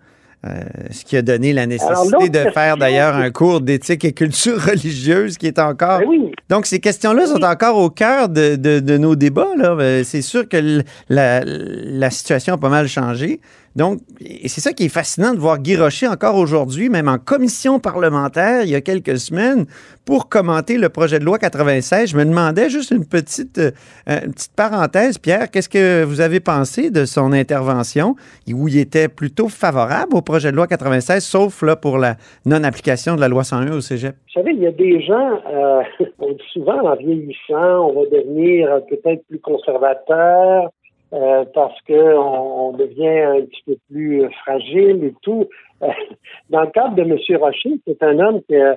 Euh, 0.46 0.60
ce 0.90 1.04
qui 1.04 1.18
a 1.18 1.22
donné 1.22 1.52
la 1.52 1.66
nécessité 1.66 2.30
de 2.30 2.50
faire 2.54 2.78
d'ailleurs 2.78 3.14
un 3.14 3.30
cours 3.30 3.60
d'éthique 3.60 4.06
et 4.06 4.12
culture 4.12 4.58
religieuse 4.70 5.36
qui 5.36 5.46
est 5.46 5.58
encore. 5.58 5.98
ben 5.98 6.06
oui, 6.08 6.32
Donc, 6.48 6.64
ces 6.64 6.80
questions-là 6.80 7.26
sont 7.26 7.44
encore 7.44 7.76
au 7.76 7.90
cœur 7.90 8.30
de, 8.30 8.56
de- 8.56 8.80
de 8.80 8.96
nos 8.96 9.16
débats. 9.16 9.50
là. 9.58 9.76
Euh, 9.78 10.02
C'est 10.02 10.22
sûr 10.22 10.48
que 10.48 10.82
la, 11.10 11.42
la 11.44 12.10
situation 12.10 12.54
a 12.54 12.56
pas 12.56 12.70
mal 12.70 12.88
changé, 12.88 13.42
Donc, 13.76 14.00
c'est 14.20 14.60
ça 14.60 14.72
qui 14.72 14.86
est 14.86 14.88
fascinant 14.88 15.32
de 15.32 15.38
voir 15.38 15.58
Guy 15.58 15.76
Rocher 15.76 16.08
encore 16.08 16.36
aujourd'hui, 16.36 16.88
même 16.88 17.08
en 17.08 17.18
commission 17.18 17.78
parlementaire 17.78 18.62
il 18.62 18.70
y 18.70 18.74
a 18.74 18.80
quelques 18.80 19.18
semaines, 19.18 19.66
pour 20.04 20.28
commenter 20.28 20.76
le 20.76 20.88
projet 20.88 21.20
de 21.20 21.24
loi 21.24 21.38
96. 21.38 22.10
Je 22.10 22.16
me 22.16 22.24
demandais 22.24 22.68
juste 22.68 22.90
une 22.90 23.06
petite, 23.06 23.58
euh, 23.58 23.70
petite 24.06 24.52
parenthèse, 24.56 25.18
Pierre, 25.18 25.50
qu'est-ce 25.50 25.68
que 25.68 26.02
vous 26.02 26.20
avez 26.20 26.40
pensé 26.40 26.90
de 26.90 27.04
son 27.04 27.32
intervention 27.32 28.16
où 28.52 28.66
il 28.66 28.78
était 28.78 29.08
plutôt 29.08 29.48
favorable 29.48 30.16
au 30.16 30.22
projet 30.22 30.50
de 30.50 30.56
loi 30.56 30.66
96, 30.66 31.24
sauf 31.24 31.62
là 31.62 31.76
pour 31.76 31.98
la 31.98 32.16
non-application 32.46 33.14
de 33.14 33.20
la 33.20 33.28
loi 33.28 33.44
101 33.44 33.70
au 33.70 33.80
Cégep? 33.80 34.16
Vous 34.26 34.40
savez, 34.40 34.52
il 34.52 34.60
y 34.60 34.66
a 34.66 34.72
des 34.72 35.00
gens, 35.00 35.40
euh, 35.48 35.82
on 36.18 36.32
dit 36.32 36.42
souvent 36.52 36.80
en 36.80 36.96
vieillissant, 36.96 37.88
on 37.88 38.02
va 38.02 38.08
devenir 38.10 38.80
peut-être 38.88 39.24
plus 39.28 39.38
conservateur, 39.38 40.70
euh, 41.12 41.44
parce 41.54 41.74
qu'on 41.88 42.72
devient 42.72 43.08
un 43.08 43.40
petit 43.40 43.62
peu 43.66 43.76
plus 43.90 44.30
fragile 44.44 45.04
et 45.04 45.14
tout. 45.22 45.48
dans 46.50 46.60
le 46.60 46.68
cadre 46.68 46.94
de 46.94 47.02
M. 47.02 47.18
Rocher, 47.40 47.80
c'est 47.84 48.00
un 48.04 48.18
homme 48.20 48.40
qui 48.48 48.54
a 48.54 48.76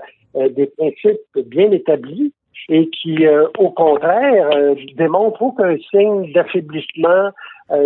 des 0.49 0.65
principes 0.65 1.19
bien 1.45 1.69
établis 1.71 2.33
et 2.69 2.89
qui, 2.89 3.27
euh, 3.27 3.47
au 3.59 3.69
contraire, 3.69 4.49
euh, 4.55 4.73
démontre 4.95 5.43
aucun 5.43 5.77
signe 5.91 6.31
d'affaiblissement 6.33 7.29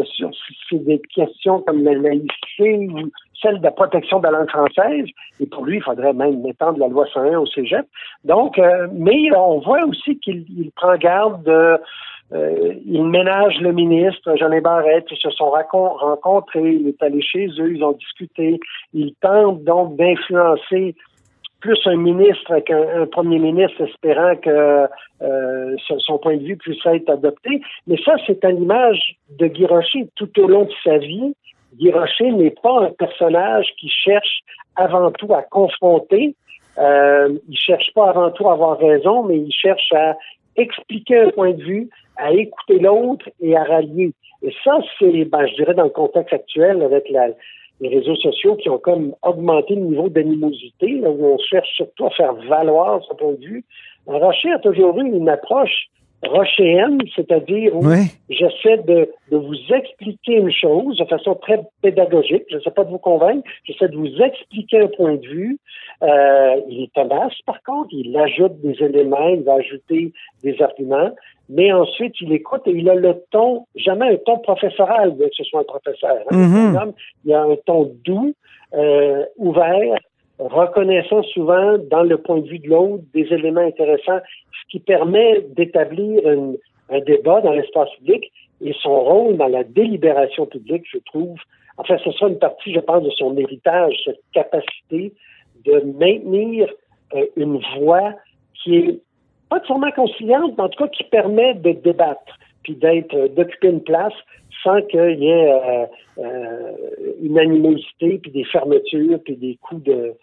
sur, 0.03 0.31
des 0.71 1.01
questions 1.13 1.62
comme 1.62 1.83
la 1.83 1.93
laïcité 1.93 2.89
ou 2.89 3.10
celle 3.41 3.60
de 3.60 3.63
la 3.63 3.71
protection 3.71 4.19
de 4.19 4.23
la 4.23 4.31
langue 4.31 4.49
française. 4.49 5.05
Et 5.39 5.45
pour 5.45 5.65
lui, 5.65 5.77
il 5.77 5.83
faudrait 5.83 6.13
même 6.13 6.45
étendre 6.45 6.79
la 6.79 6.88
loi 6.88 7.05
101 7.13 7.38
au 7.38 7.45
cégep. 7.45 7.86
Donc, 8.25 8.60
mais 8.91 9.33
on 9.36 9.60
voit 9.60 9.86
aussi 9.86 10.19
qu'il 10.19 10.71
prend 10.75 10.97
garde 10.97 11.43
de 11.43 11.79
euh, 12.34 12.74
il 12.86 13.06
ménage 13.06 13.58
le 13.62 13.72
ministre, 13.72 14.36
Jean 14.36 14.50
Barrette, 14.62 15.06
ils 15.12 15.18
se 15.18 15.30
sont 15.30 15.50
rencontrés, 15.50 16.74
il 16.74 16.88
est 16.90 17.02
allé 17.02 17.22
chez 17.22 17.48
eux, 17.60 17.74
ils 17.74 17.84
ont 17.84 17.94
discuté. 17.94 18.60
Il 18.94 19.13
tente 19.22 19.63
donc 19.63 19.96
d'influencer 19.96 20.96
plus 21.60 21.80
un 21.86 21.96
ministre 21.96 22.60
qu'un 22.60 23.06
premier 23.08 23.40
ministre, 23.40 23.82
espérant 23.82 24.36
que 24.36 24.88
euh, 25.22 25.76
son 26.00 26.18
point 26.20 26.38
de 26.38 26.44
vue 26.44 26.58
puisse 26.58 26.86
être 26.86 27.10
adopté. 27.10 27.62
Mais 27.88 27.98
ça, 28.04 28.16
c'est 28.28 28.44
à 28.46 28.52
l'image 28.52 29.16
de 29.40 29.48
Guy 29.48 29.66
Rocher 29.66 30.08
tout 30.16 30.30
au 30.40 30.48
long 30.48 30.66
de 30.66 30.74
sa 30.84 30.98
vie. 30.98 31.34
Guy 31.78 31.92
Rocher 31.92 32.32
n'est 32.32 32.56
pas 32.62 32.84
un 32.84 32.92
personnage 32.92 33.68
qui 33.80 33.90
cherche 33.90 34.42
avant 34.76 35.12
tout 35.12 35.34
à 35.34 35.42
confronter. 35.44 36.36
Euh, 36.78 37.30
il 37.50 37.58
cherche 37.58 37.92
pas 37.96 38.10
avant 38.10 38.30
tout 38.32 38.48
à 38.48 38.54
avoir 38.54 38.78
raison, 38.78 39.24
mais 39.24 39.38
il 39.38 39.52
cherche 39.52 39.92
à 39.94 40.16
expliquer 40.58 41.20
un 41.20 41.30
point 41.30 41.52
de 41.52 41.63
vue, 41.63 41.90
à 42.17 42.32
écouter 42.34 42.80
l'autre 42.80 43.30
et 43.39 43.56
à 43.56 43.63
rallier. 43.63 44.12
Et 44.43 44.53
ça, 44.63 44.80
c'est, 44.99 45.25
ben, 45.25 45.45
je 45.47 45.56
dirais, 45.56 45.73
dans 45.73 45.84
le 45.84 45.89
contexte 45.89 46.34
actuel, 46.34 46.82
avec 46.82 47.10
les 47.10 47.89
réseaux 47.89 48.15
sociaux 48.15 48.56
qui 48.56 48.69
ont 48.69 48.77
comme 48.77 49.15
augmenté 49.23 49.75
le 49.75 49.82
niveau 49.82 50.10
d'animosité, 50.10 51.01
où 51.01 51.25
on 51.25 51.38
cherche 51.38 51.69
surtout 51.75 52.06
à 52.06 52.12
faire 52.12 52.34
valoir 52.34 53.03
son 53.06 53.15
point 53.15 53.34
de 53.34 53.45
vue. 53.45 53.65
Rocher 54.06 54.51
a 54.51 54.60
toujours 54.60 54.99
eu 54.99 55.06
une 55.06 55.30
approche 55.30 55.89
rochéenne, 56.23 56.99
c'est-à-dire 57.15 57.75
où 57.75 57.84
j'essaie 58.30 58.77
de, 58.77 59.10
de, 59.32 59.38
vous 59.38 59.56
expliquer 59.73 60.34
une 60.38 60.51
chose 60.51 60.97
de 60.97 61.06
façon 61.06 61.36
très 61.36 61.62
pédagogique. 61.82 62.43
Je 62.49 62.56
ne 62.56 62.62
sais 62.62 62.71
pas 62.71 62.84
de 62.84 62.89
vous 62.89 62.97
convaincre, 62.97 63.43
j'essaie 63.65 63.88
de 63.88 63.95
vous 63.95 64.21
expliquer 64.21 64.82
un 64.82 64.88
point 64.88 65.15
de 65.15 65.27
vue. 65.27 65.60
Euh, 66.01 66.56
il 66.69 66.84
est 66.84 66.93
tenace, 66.93 67.34
par 67.45 67.62
contre, 67.63 67.89
il 67.91 68.17
ajoute 68.17 68.60
des 68.62 68.84
éléments, 68.84 69.30
il 69.30 69.43
va 69.43 69.53
ajouter 69.56 70.12
des 70.43 70.62
arguments, 70.62 71.12
mais 71.49 71.71
ensuite 71.71 72.13
il 72.21 72.34
écoute 72.34 72.62
et 72.65 72.71
il 72.71 72.89
a 72.89 72.95
le 72.95 73.15
ton, 73.32 73.65
jamais 73.75 74.13
un 74.13 74.17
ton 74.17 74.39
professoral, 74.39 75.12
bien 75.12 75.27
que 75.27 75.36
ce 75.36 75.43
soit 75.43 75.62
un 75.62 75.63
professeur. 75.63 76.17
Hein. 76.30 76.36
Mm-hmm. 76.36 76.93
Il 77.25 77.34
a 77.34 77.41
un 77.43 77.56
ton 77.65 77.91
doux, 78.03 78.34
euh, 78.73 79.23
ouvert, 79.38 79.97
reconnaissant 80.39 81.23
souvent 81.23 81.78
dans 81.89 82.04
le 82.04 82.17
point 82.17 82.39
de 82.39 82.47
vue 82.47 82.60
de 82.60 82.69
l'autre 82.69 83.04
des 83.13 83.26
éléments 83.34 83.62
intéressants, 83.62 84.19
ce 84.19 84.71
qui 84.71 84.80
permet 84.80 85.41
d'établir 85.56 86.21
un 86.89 87.00
débat 87.02 87.41
dans 87.41 87.54
l'espace 87.54 87.89
public 87.97 88.32
et 88.62 88.73
son 88.82 89.02
rôle 89.02 89.38
dans 89.38 89.47
la 89.47 89.63
délibération 89.63 90.45
publique, 90.45 90.84
je 90.91 91.00
trouve. 91.06 91.38
Enfin, 91.78 91.97
ce 92.04 92.12
sera 92.12 92.30
une 92.30 92.39
partie, 92.39 92.73
je 92.73 92.80
pense, 92.80 93.04
de 93.04 93.12
son 93.12 93.38
héritage, 93.38 93.95
cette 94.06 94.21
capacité 94.34 95.13
de 95.65 95.80
maintenir 95.97 96.67
euh, 97.13 97.26
une 97.36 97.60
voix 97.78 98.13
qui 98.54 98.78
est 98.78 99.00
pas 99.50 99.62
sûrement 99.65 99.91
conciliante, 99.91 100.54
mais 100.58 100.63
en 100.63 100.69
tout 100.69 100.84
cas 100.84 100.89
qui 100.89 101.04
permet 101.04 101.54
de 101.54 101.71
débattre, 101.71 102.38
puis 102.63 102.76
d'être, 102.76 103.13
euh, 103.15 103.28
d'occuper 103.28 103.69
une 103.69 103.84
place 103.84 104.13
sans 104.67 104.82
qu'il 104.82 105.23
y 105.23 105.30
ait 105.30 105.51
euh, 105.51 105.86
euh, 106.19 106.71
une 107.21 107.39
animosité, 107.39 108.19
puis 108.21 108.32
des 108.32 108.43
fermetures, 108.43 109.19
puis 109.23 109.36
des 109.38 109.58
coups 109.62 109.84
de 109.84 110.13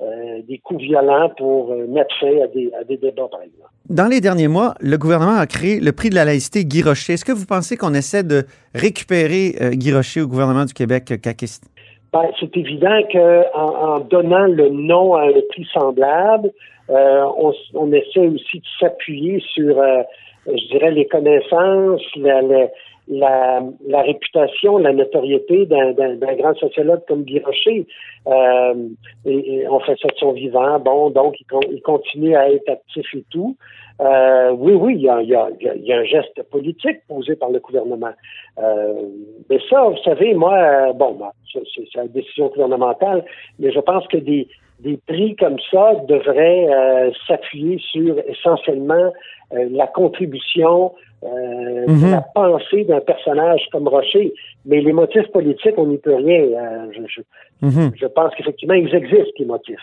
euh, 0.00 0.42
des 0.48 0.58
coups 0.58 0.82
violents 0.82 1.30
pour 1.38 1.72
mettre 1.88 2.12
fin 2.18 2.42
à 2.42 2.48
des, 2.48 2.68
à 2.78 2.82
des 2.82 2.96
débats, 2.96 3.28
par 3.30 3.40
exemple. 3.42 3.70
Dans 3.88 4.08
les 4.08 4.20
derniers 4.20 4.48
mois, 4.48 4.74
le 4.80 4.98
gouvernement 4.98 5.36
a 5.36 5.46
créé 5.46 5.78
le 5.78 5.92
prix 5.92 6.10
de 6.10 6.16
la 6.16 6.24
laïcité 6.24 6.64
Guy 6.64 6.82
Rocher. 6.82 7.12
Est-ce 7.12 7.24
que 7.24 7.30
vous 7.30 7.46
pensez 7.46 7.76
qu'on 7.76 7.94
essaie 7.94 8.24
de 8.24 8.42
récupérer 8.74 9.54
Guy 9.74 9.92
Rocher 9.94 10.22
au 10.22 10.26
gouvernement 10.26 10.64
du 10.64 10.74
Québec 10.74 11.20
caquiste? 11.22 11.70
Ben, 12.12 12.24
c'est 12.40 12.56
évident 12.56 12.98
qu'en 13.12 13.44
en, 13.54 14.00
donnant 14.00 14.46
le 14.46 14.68
nom 14.70 15.14
à 15.14 15.26
un 15.26 15.40
prix 15.50 15.66
semblable, 15.72 16.50
on, 16.88 17.52
on, 17.74 17.92
essaie 17.92 18.26
aussi 18.26 18.58
de 18.58 18.66
s'appuyer 18.80 19.40
sur, 19.54 19.76
je 20.48 20.68
dirais, 20.72 20.90
les 20.90 21.06
connaissances, 21.06 22.02
la, 22.16 22.42
la, 22.42 22.66
la, 23.08 23.62
la 23.86 24.02
réputation, 24.02 24.78
la 24.78 24.92
notoriété 24.92 25.66
d'un 25.66 26.34
grand 26.36 26.54
sociologue 26.54 27.02
comme 27.06 27.24
Guy 27.24 27.40
Rocher. 27.40 27.86
Euh, 28.26 28.88
on 29.24 29.80
fait 29.80 29.96
ça 30.00 30.08
de 30.08 30.16
son 30.16 30.32
vivant. 30.32 30.78
Bon, 30.80 31.10
donc 31.10 31.36
il, 31.40 31.82
continue 31.82 32.34
à 32.34 32.50
être 32.50 32.68
actif 32.68 33.06
et 33.14 33.24
tout. 33.30 33.56
Euh, 34.00 34.50
oui, 34.52 34.72
oui, 34.72 34.94
il 34.96 35.02
y, 35.02 35.08
a, 35.08 35.96
un 35.98 36.04
geste 36.04 36.42
politique 36.50 37.06
posé 37.06 37.36
par 37.36 37.50
le 37.50 37.60
gouvernement. 37.60 38.12
Euh, 38.58 38.94
mais 39.50 39.58
ça, 39.68 39.84
vous 39.84 40.02
savez, 40.02 40.34
moi, 40.34 40.92
bon, 40.94 41.18
c'est 41.52 42.00
une 42.00 42.08
décision 42.08 42.48
gouvernementale, 42.48 43.24
mais 43.58 43.70
je 43.70 43.80
pense 43.80 44.06
que 44.08 44.16
des, 44.16 44.48
des 44.80 44.98
prix 45.06 45.36
comme 45.36 45.56
ça 45.70 45.94
devraient 46.08 46.66
euh, 46.68 47.10
s'appuyer 47.26 47.78
sur 47.78 48.18
essentiellement 48.28 49.12
euh, 49.52 49.68
la 49.70 49.86
contribution 49.86 50.92
euh, 51.24 51.86
mhm. 51.86 52.10
la 52.10 52.20
pensée 52.20 52.84
d'un 52.84 53.00
personnage 53.00 53.62
comme 53.72 53.88
Rocher. 53.88 54.34
Mais 54.66 54.80
les 54.80 54.92
motifs 54.92 55.26
politiques, 55.32 55.74
on 55.78 55.86
n'y 55.86 55.96
peut 55.96 56.14
rien. 56.14 56.42
Euh, 56.42 57.16
mhm. 57.62 57.92
je, 57.94 58.06
pense 58.06 58.34
qu'effectivement, 58.36 58.74
ils 58.74 58.94
existent, 58.94 59.32
les 59.38 59.46
motifs. 59.46 59.78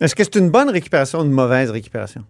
Est-ce 0.00 0.14
que 0.14 0.22
c'est 0.22 0.36
une 0.36 0.50
bonne 0.50 0.70
récupération 0.70 1.20
ou 1.20 1.24
une 1.24 1.32
mauvaise 1.32 1.70
récupération? 1.70 2.22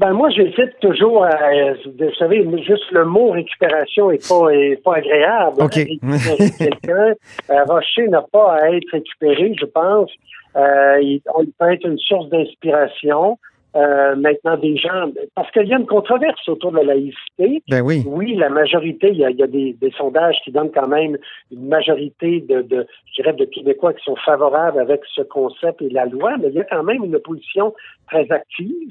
Ben 0.00 0.14
moi, 0.14 0.30
j'hésite 0.30 0.80
toujours 0.80 1.26
à, 1.26 1.74
vous 1.84 2.14
savez, 2.18 2.42
juste 2.64 2.90
le 2.90 3.04
mot 3.04 3.32
récupération 3.32 4.10
est 4.10 4.26
pas, 4.26 4.46
pas 4.82 4.96
agréable. 4.96 5.62
OK. 5.62 5.74
quelqu'un, 6.58 7.12
euh, 7.50 7.64
Rocher 7.64 8.08
n'a 8.08 8.22
pas 8.22 8.54
à 8.54 8.70
être 8.70 8.90
récupéré, 8.92 9.54
je 9.60 9.66
pense. 9.66 10.10
il, 10.56 11.20
on 11.34 11.44
peut 11.44 11.72
être 11.72 11.86
une 11.86 11.98
source 11.98 12.30
d'inspiration. 12.30 13.36
Euh, 13.76 14.16
maintenant 14.16 14.56
des 14.56 14.76
gens, 14.76 15.12
parce 15.36 15.48
qu'il 15.52 15.68
y 15.68 15.72
a 15.72 15.78
une 15.78 15.86
controverse 15.86 16.48
autour 16.48 16.72
de 16.72 16.78
la 16.78 16.94
laïcité. 16.94 17.62
Ben 17.70 17.82
oui. 17.82 18.02
Oui, 18.04 18.34
la 18.34 18.48
majorité, 18.48 19.10
il 19.10 19.18
y 19.18 19.24
a, 19.24 19.30
il 19.30 19.36
y 19.36 19.44
a 19.44 19.46
des, 19.46 19.76
des, 19.80 19.92
sondages 19.92 20.34
qui 20.42 20.50
donnent 20.50 20.72
quand 20.72 20.88
même 20.88 21.16
une 21.52 21.68
majorité 21.68 22.40
de, 22.40 22.62
de, 22.62 22.84
je 23.06 23.22
dirais, 23.22 23.32
de 23.32 23.44
Québécois 23.44 23.94
qui 23.94 24.02
sont 24.02 24.16
favorables 24.16 24.80
avec 24.80 25.02
ce 25.14 25.22
concept 25.22 25.82
et 25.82 25.88
la 25.88 26.06
loi, 26.06 26.36
mais 26.38 26.48
il 26.48 26.54
y 26.54 26.60
a 26.60 26.64
quand 26.64 26.82
même 26.82 27.04
une 27.04 27.14
opposition 27.14 27.72
très 28.08 28.26
active. 28.32 28.90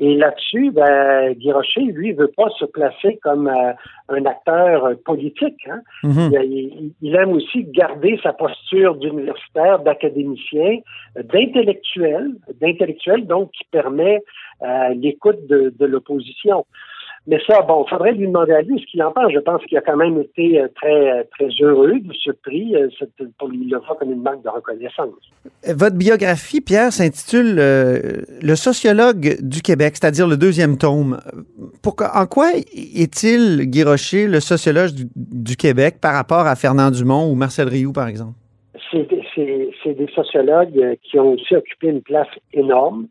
Et 0.00 0.16
là-dessus, 0.16 0.70
ben, 0.72 1.32
Guy 1.34 1.52
Rocher, 1.52 1.82
lui, 1.82 2.12
veut 2.12 2.32
pas 2.36 2.48
se 2.58 2.64
placer 2.64 3.18
comme 3.22 3.48
euh, 3.48 3.72
un 4.08 4.24
acteur 4.24 4.90
politique. 5.04 5.60
Hein. 5.70 5.80
Mm-hmm. 6.02 6.92
il, 7.00 7.14
aime 7.14 7.32
aussi 7.32 7.64
garder 7.64 8.18
sa 8.22 8.32
posture 8.32 8.96
d'universitaire, 8.96 9.78
d'académicien, 9.80 10.78
d'intellectuel, 11.16 12.32
d'intellectuel, 12.60 13.26
donc 13.26 13.52
qui 13.52 13.64
permet 13.70 14.22
euh, 14.62 14.94
l'écoute 14.94 15.46
de, 15.46 15.72
de 15.78 15.86
l'opposition. 15.86 16.66
Mais 17.26 17.38
ça, 17.46 17.62
bon, 17.62 17.84
il 17.86 17.90
faudrait 17.90 18.12
lui 18.12 18.26
demander 18.26 18.52
à 18.52 18.60
lui 18.60 18.78
ce 18.78 18.84
qu'il 18.84 19.02
en 19.02 19.10
pense. 19.10 19.32
Je 19.32 19.38
pense 19.38 19.64
qu'il 19.64 19.78
a 19.78 19.80
quand 19.80 19.96
même 19.96 20.20
été 20.20 20.60
euh, 20.60 20.68
très, 20.74 21.10
euh, 21.10 21.22
très 21.30 21.48
heureux 21.62 21.98
de 21.98 22.12
ce 22.12 22.30
prix. 22.30 22.76
Euh, 22.76 22.88
pour 23.38 23.48
lui, 23.48 23.66
le 23.66 23.78
voit 23.78 23.96
comme 23.98 24.12
une 24.12 24.20
marque 24.20 24.42
de 24.42 24.50
reconnaissance. 24.50 25.14
Votre 25.66 25.96
biographie, 25.96 26.60
Pierre, 26.60 26.92
s'intitule 26.92 27.54
Le 27.56 28.54
sociologue 28.54 29.36
du 29.40 29.62
Québec, 29.62 29.94
c'est-à-dire 29.96 30.28
le 30.28 30.36
deuxième 30.36 30.76
tome. 30.76 31.18
Pourquoi, 31.82 32.10
en 32.14 32.26
quoi 32.26 32.50
est-il, 32.52 33.70
Guy 33.70 33.84
Rocher, 33.84 34.26
le 34.26 34.40
sociologue 34.40 34.90
du, 35.16 35.56
Québec 35.56 35.96
par 36.02 36.12
rapport 36.12 36.46
à 36.46 36.56
Fernand 36.56 36.90
Dumont 36.90 37.30
ou 37.30 37.34
Marcel 37.34 37.68
Rioux, 37.68 37.92
par 37.92 38.08
exemple? 38.08 38.34
C'est 38.92 39.94
des 39.94 40.08
sociologues 40.14 40.98
qui 41.02 41.18
ont 41.18 41.32
aussi 41.32 41.56
occupé 41.56 41.88
une 41.88 42.02
place 42.02 42.28
énorme. 42.52 43.08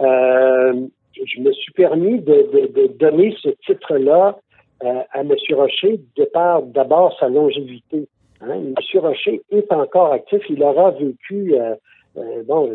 Euh, 0.00 0.86
je 1.24 1.40
me 1.40 1.52
suis 1.52 1.72
permis 1.72 2.20
de, 2.20 2.96
donner 2.98 3.34
ce 3.40 3.48
titre-là 3.66 4.38
euh, 4.84 5.00
à 5.12 5.20
M. 5.20 5.32
Rocher 5.52 6.00
de 6.16 6.24
par 6.24 6.62
d'abord 6.62 7.16
sa 7.18 7.28
longévité. 7.28 8.08
Hein? 8.40 8.54
M. 8.54 9.00
Rocher 9.00 9.42
est 9.50 9.72
encore 9.72 10.12
actif. 10.12 10.42
Il 10.50 10.62
aura 10.62 10.90
vécu, 10.90 11.54
euh, 11.54 11.74
euh, 12.18 12.42
bon, 12.46 12.70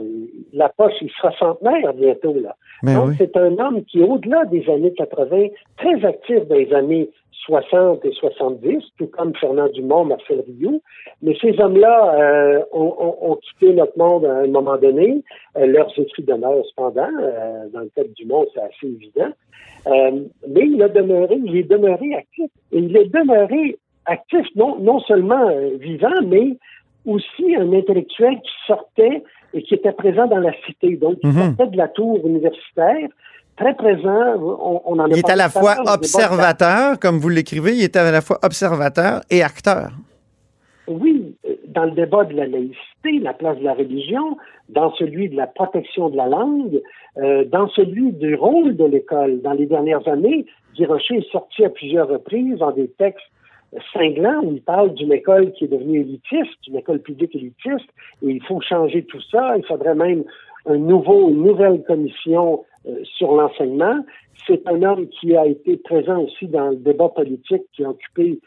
la 0.54 0.70
poche, 0.70 0.94
il 1.02 1.12
sera 1.12 1.32
centenaire 1.38 1.94
bientôt, 1.94 2.36
là. 2.40 2.56
Ben 2.84 2.96
Donc, 2.96 3.10
oui. 3.10 3.16
c'est 3.18 3.38
un 3.38 3.58
homme 3.60 3.84
qui 3.86 4.02
au-delà 4.02 4.46
des 4.46 4.68
années 4.70 4.94
80, 4.94 5.48
très 5.78 6.06
actif 6.06 6.48
dans 6.48 6.56
les 6.56 6.74
années 6.74 7.10
60 7.32 8.06
et 8.06 8.12
70, 8.12 8.84
tout 8.98 9.08
comme 9.08 9.34
Fernand 9.36 9.68
Dumont, 9.70 10.06
Marcel 10.06 10.44
Rioux. 10.48 10.82
Mais 11.22 11.36
ces 11.42 11.60
hommes-là 11.60 12.16
euh, 12.16 12.60
ont, 12.72 12.94
ont- 13.00 13.32
ont 13.32 13.36
quitté 13.38 13.74
notre 13.74 13.98
monde 13.98 14.26
à 14.26 14.40
un 14.40 14.48
moment 14.48 14.78
donné. 14.78 15.24
Euh, 15.58 15.66
leurs 15.66 15.92
écrits 15.98 16.24
demeurent 16.24 16.66
cependant. 16.70 17.10
Euh, 17.20 17.68
dans 17.74 17.80
le 17.82 17.90
cas 17.96 18.04
de 18.04 18.14
Dumont, 18.18 18.46
c'est 18.54 18.62
assez 18.62 18.88
évident. 18.88 19.32
Euh, 19.88 20.12
mais 20.48 20.62
il 20.68 20.82
a 20.84 20.90
demeuré, 20.90 21.40
il 21.44 21.58
est 21.58 21.64
demeuré 21.70 22.14
actif. 22.16 22.50
Et 22.72 22.78
il 22.80 22.96
est 22.96 23.12
demeuré 23.12 23.78
actif, 24.06 24.46
non, 24.56 24.78
non 24.80 25.00
seulement 25.00 25.50
euh, 25.50 25.72
vivant, 25.80 26.22
mais 26.28 26.58
aussi 27.06 27.56
un 27.56 27.74
intellectuel 27.74 28.36
qui 28.42 28.52
sortait 28.68 29.24
et 29.54 29.64
qui 29.64 29.74
était 29.74 29.92
présent 29.92 30.28
dans 30.28 30.38
la 30.38 30.54
cité. 30.66 30.96
Donc, 30.98 31.18
il 31.24 31.30
Mhm. 31.30 31.56
sortait 31.58 31.72
de 31.72 31.78
la 31.78 31.88
tour 31.88 32.20
universitaire, 32.26 33.10
très 33.62 33.76
présent. 33.76 34.24
On, 34.40 34.82
on 34.86 35.00
en 35.00 35.08
Il 35.08 35.20
est 35.20 35.30
à 35.30 35.36
la 35.36 35.50
fois 35.50 35.76
observateur, 35.86 37.00
comme 37.00 37.18
vous 37.20 37.30
l'écrivez, 37.30 37.74
il 37.76 37.84
est 37.84 37.96
à 37.96 38.12
la 38.12 38.22
fois 38.22 38.40
observateur 38.44 39.22
et 39.30 39.44
acteur. 39.44 39.92
Oui, 40.88 41.36
euh, 41.48 41.54
dans 41.68 41.86
le 41.86 41.92
débat 41.92 42.24
de 42.26 42.34
la 42.34 42.48
laïcité, 42.48 43.20
la 43.22 43.34
place 43.34 43.58
de 43.60 43.64
la 43.64 43.74
religion, 43.74 44.38
dans 44.70 44.92
celui 44.96 45.30
de 45.30 45.36
la 45.36 45.48
protection 45.48 46.10
de 46.10 46.18
la 46.18 46.28
langue, 46.28 46.82
euh, 47.18 47.46
dans 47.46 47.68
celui 47.70 48.12
du 48.14 48.36
rôle 48.36 48.76
de 48.76 48.86
l'école. 48.86 49.42
Dans 49.42 49.54
les 49.54 49.68
dernières 49.68 50.08
années, 50.08 50.46
Guy 50.76 50.86
Rocher 50.86 51.18
est 51.18 51.32
sorti 51.32 51.64
à 51.64 51.70
plusieurs 51.70 52.08
reprises 52.08 52.58
dans 52.58 52.72
des 52.72 52.90
textes 52.98 53.20
cinglants 53.94 54.42
où 54.44 54.54
il 54.54 54.62
parle 54.62 54.94
d'une 54.96 55.14
école 55.14 55.54
qui 55.54 55.66
est 55.66 55.68
devenue 55.68 56.02
élitiste, 56.02 56.68
une 56.68 56.78
école 56.78 57.00
publique 57.00 57.36
élitiste, 57.36 57.90
et 58.22 58.30
il 58.30 58.44
faut 58.44 58.60
changer 58.60 59.04
tout 59.04 59.22
ça. 59.32 59.56
Il 59.58 59.66
faudrait 59.66 59.96
même 59.96 60.24
un 60.66 60.78
nouveau, 60.78 61.30
une 61.30 61.44
nouvelle 61.44 61.84
commission 61.84 62.64
euh, 62.88 62.96
sur 63.04 63.32
l'enseignement. 63.34 64.00
C'est 64.48 64.68
un 64.68 64.82
homme 64.84 65.08
qui 65.10 65.36
a 65.36 65.46
été 65.46 65.78
présent 65.78 66.22
aussi 66.24 66.48
dans 66.48 66.70
le 66.70 66.76
débat 66.78 67.10
politique 67.10 67.64
qui 67.74 67.84
a 67.84 67.90
occupé 67.90 68.40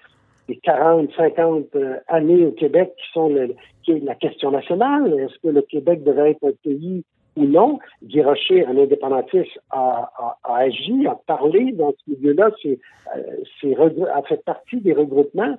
les 0.48 0.56
40, 0.56 1.08
50 1.16 1.64
euh, 1.76 1.96
années 2.08 2.44
au 2.46 2.50
Québec 2.52 2.92
qui 2.98 3.12
sont 3.12 3.28
le- 3.28 3.54
qui 3.82 3.92
est 3.92 4.04
la 4.04 4.14
question 4.14 4.50
nationale. 4.50 5.12
Est-ce 5.20 5.38
que 5.42 5.48
le 5.48 5.62
Québec 5.62 6.02
devait 6.04 6.32
être 6.32 6.44
un 6.44 6.52
pays 6.62 7.04
ou 7.36 7.44
non? 7.44 7.78
Guy 8.02 8.22
Rocher, 8.22 8.64
un 8.66 8.76
indépendantiste, 8.76 9.58
a, 9.70 10.10
a- 10.18 10.36
a 10.44 10.56
agi, 10.58 11.06
a 11.06 11.16
parlé 11.26 11.72
dans 11.72 11.92
ce 11.92 12.10
milieu-là, 12.10 12.50
c'est, 12.62 12.78
euh, 13.16 14.04
a 14.14 14.22
fait 14.22 14.44
partie 14.44 14.80
des 14.80 14.92
regroupements. 14.92 15.56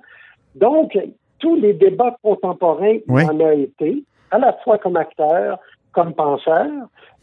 Donc, 0.54 0.96
tous 1.38 1.56
les 1.56 1.72
débats 1.74 2.16
contemporains, 2.22 2.98
Oui. 3.08 3.22
il 3.24 3.30
en 3.30 3.40
a 3.40 3.54
été, 3.54 4.04
à 4.30 4.38
la 4.38 4.52
fois 4.64 4.78
comme 4.78 4.96
acteur, 4.96 5.58
comme 5.96 6.12
penseur. 6.14 6.66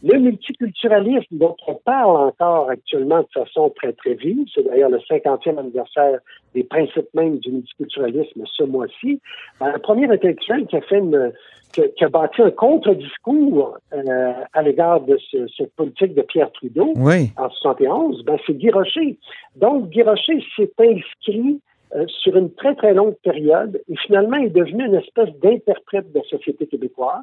Le 0.02 0.18
multiculturalisme 0.18 1.38
dont 1.38 1.56
on 1.68 1.76
parle 1.76 2.16
encore 2.28 2.68
actuellement 2.68 3.20
de 3.20 3.28
façon 3.32 3.70
très, 3.70 3.92
très 3.92 4.14
vive, 4.14 4.46
c'est 4.54 4.64
d'ailleurs 4.66 4.90
le 4.90 4.98
50e 4.98 5.58
anniversaire 5.58 6.18
des 6.54 6.64
principes 6.64 7.08
mêmes 7.14 7.38
du 7.38 7.52
multiculturalisme 7.52 8.42
ce 8.44 8.64
mois-ci. 8.64 9.20
Ben, 9.60 9.72
le 9.72 9.78
premier 9.78 10.10
intellectuel 10.10 10.66
qui 10.66 10.76
a 10.76 10.80
fait 10.82 10.98
une, 10.98 11.32
qui, 11.72 11.80
a- 11.82 11.88
qui 11.88 12.04
a 12.04 12.08
bâti 12.08 12.42
un 12.42 12.50
contre-discours 12.50 13.78
euh, 13.94 14.32
à 14.52 14.62
l'égard 14.62 15.00
de 15.02 15.16
ce- 15.30 15.46
cette 15.56 15.72
politique 15.74 16.14
de 16.14 16.22
Pierre 16.22 16.50
Trudeau 16.52 16.92
Oui. 16.96 17.30
en 17.38 17.48
71, 17.48 18.24
ben, 18.24 18.36
c'est 18.46 18.54
Guy 18.54 18.70
Rocher. 18.70 19.16
Donc, 19.56 19.88
Guy 19.90 20.02
Rocher 20.02 20.44
s'est 20.56 20.72
inscrit 20.80 21.60
euh, 21.94 22.04
sur 22.08 22.36
une 22.36 22.50
très, 22.52 22.74
très 22.74 22.92
longue 22.94 23.14
période 23.22 23.80
et 23.88 23.96
finalement 23.96 24.36
est 24.36 24.50
devenu 24.50 24.86
une 24.86 24.94
espèce 24.96 25.30
d'interprète 25.42 26.12
de 26.12 26.18
la 26.18 26.24
société 26.24 26.66
québécoise. 26.66 27.22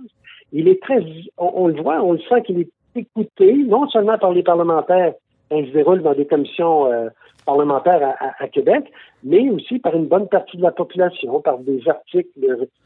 Il 0.54 0.68
est 0.68 0.82
très, 0.82 1.00
on, 1.38 1.52
on 1.56 1.68
le 1.68 1.82
voit, 1.82 2.02
on 2.02 2.14
le 2.14 2.20
sent 2.20 2.42
qu'il 2.46 2.60
est 2.62 2.70
écouté, 2.96 3.54
non 3.68 3.88
seulement 3.90 4.18
par 4.18 4.32
les 4.32 4.44
parlementaires 4.44 5.14
quand 5.50 5.58
ils 5.58 5.68
se 5.68 5.74
déroulent 5.74 6.02
dans 6.04 6.14
des 6.14 6.26
commissions 6.26 6.92
euh, 6.92 7.10
parlementaires 7.46 8.02
à, 8.04 8.26
à- 8.26 8.44
à 8.44 8.48
Québec, 8.48 8.86
mais 9.24 9.50
aussi 9.50 9.80
par 9.80 9.96
une 9.96 10.06
bonne 10.08 10.28
partie 10.28 10.58
de 10.58 10.62
la 10.64 10.72
population, 10.72 11.42
par 11.42 11.58
des 11.60 11.82
articles 11.88 12.30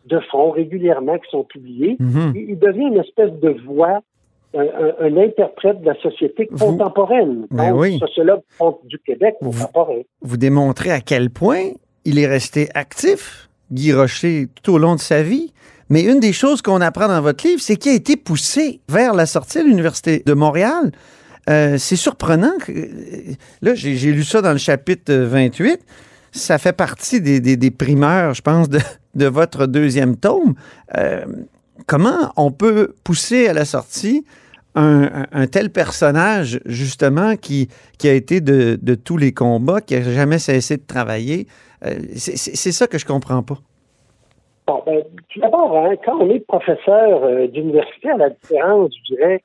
de, 0.05 0.19
fond 0.31 0.49
régulièrement 0.51 1.17
qui 1.19 1.29
sont 1.29 1.43
publiés. 1.43 1.97
Mhm. 1.99 2.33
Il, 2.35 2.49
il 2.51 2.59
devient 2.59 2.87
une 2.87 2.97
espèce 2.99 3.31
de 3.39 3.49
voix, 3.65 3.99
un, 4.55 5.17
interprète 5.17 5.81
de 5.81 5.85
la 5.87 5.95
société 6.01 6.47
Vous- 6.51 6.65
contemporaine, 6.65 7.45
Ben 7.51 7.71
donc 7.71 7.81
oui. 7.81 7.99
sociologue 7.99 8.41
du 8.85 8.97
Québec 8.99 9.35
Vous- 9.41 9.51
contemporain. 9.51 10.01
Vous 10.21 10.37
démontrez 10.37 10.91
à 10.91 11.01
quel 11.01 11.29
point 11.29 11.71
il 12.05 12.19
est 12.19 12.27
resté 12.27 12.69
actif, 12.73 13.49
Guy 13.71 13.93
Rocher, 13.93 14.47
tout 14.63 14.73
au 14.73 14.77
long 14.77 14.95
de 14.95 14.99
sa 14.99 15.23
vie. 15.23 15.53
Mais 15.89 16.01
une 16.03 16.19
des 16.19 16.33
choses 16.33 16.61
qu'on 16.61 16.81
apprend 16.81 17.07
dans 17.07 17.21
votre 17.21 17.45
livre, 17.45 17.61
c'est 17.61 17.75
qu'il 17.75 17.91
a 17.91 17.95
été 17.95 18.15
poussé 18.15 18.81
vers 18.89 19.13
la 19.13 19.25
sortie 19.25 19.59
de 19.59 19.65
l'Université 19.65 20.23
de 20.25 20.33
Montréal. 20.33 20.91
Euh, 21.49 21.77
c'est 21.77 21.95
surprenant. 21.95 22.53
Que, 22.59 22.71
euh, 22.71 23.33
là, 23.61 23.75
j'ai 23.75 23.95
j'ai 23.95 24.11
lu 24.11 24.23
ça 24.23 24.41
dans 24.41 24.51
le 24.51 24.57
chapitre 24.57 25.13
28. 25.13 25.79
Ça 26.31 26.57
fait 26.57 26.73
partie 26.73 27.21
des, 27.21 27.39
des- 27.39 27.55
des 27.55 27.69
primeurs, 27.71 28.33
je 28.33 28.41
pense, 28.41 28.67
de, 28.67 28.79
de 29.13 29.25
votre 29.27 29.67
deuxième 29.67 30.15
tome. 30.17 30.55
Euh, 30.97 31.23
comment 31.85 32.31
on 32.35 32.51
peut 32.51 32.93
pousser 33.03 33.47
à 33.47 33.53
la 33.53 33.65
sortie 33.65 34.25
un, 34.75 35.47
tel 35.47 35.69
personnage, 35.69 36.59
justement, 36.65 37.35
qui, 37.35 37.69
qui 37.97 38.07
a 38.09 38.13
été 38.13 38.41
de, 38.41 38.77
de 38.81 38.95
tous 38.95 39.17
les 39.17 39.33
combats, 39.33 39.81
qui 39.81 39.95
n'a 39.95 40.01
jamais 40.01 40.37
cessé 40.39 40.77
de 40.77 40.85
travailler? 40.85 41.47
Euh, 41.85 41.95
c'est 42.15 42.71
ça 42.71 42.87
que 42.87 42.97
je 42.97 43.05
comprends 43.05 43.43
pas. 43.43 43.57
Bon, 44.67 44.81
ben, 44.85 45.03
tout 45.29 45.39
d'abord, 45.39 45.77
hein, 45.77 45.95
quand 46.03 46.17
on 46.19 46.29
est 46.29 46.39
professeur 46.39 47.23
euh, 47.23 47.47
d'université, 47.47 48.09
à 48.09 48.17
la 48.17 48.29
différence, 48.31 48.91
je 49.07 49.15
dirais, 49.15 49.43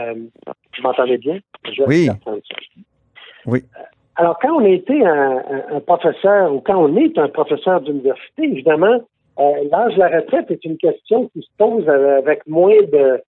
euh, 0.00 0.14
vous 0.14 0.82
m'entendez 0.82 1.18
bien? 1.18 1.38
Je 1.72 1.82
Oui. 1.86 2.08
Oui. 3.46 3.62
Alors, 4.16 4.38
quand 4.42 4.52
on 4.60 4.64
a 4.64 4.68
été 4.68 5.06
un, 5.06 5.36
un- 5.38 5.76
un 5.76 5.80
professeur 5.80 6.52
ou 6.54 6.60
quand 6.60 6.76
on 6.76 6.96
est 6.96 7.16
un 7.18 7.28
professeur 7.28 7.80
d'université, 7.80 8.42
évidemment, 8.44 9.00
l'âge 9.38 9.94
de 9.94 9.98
la 10.00 10.08
retraite 10.20 10.50
est 10.50 10.64
une 10.64 10.76
question 10.76 11.28
qui 11.32 11.40
se 11.40 11.48
pose 11.56 11.88
avec 11.88 12.46
moins 12.46 12.76
de... 12.92 13.22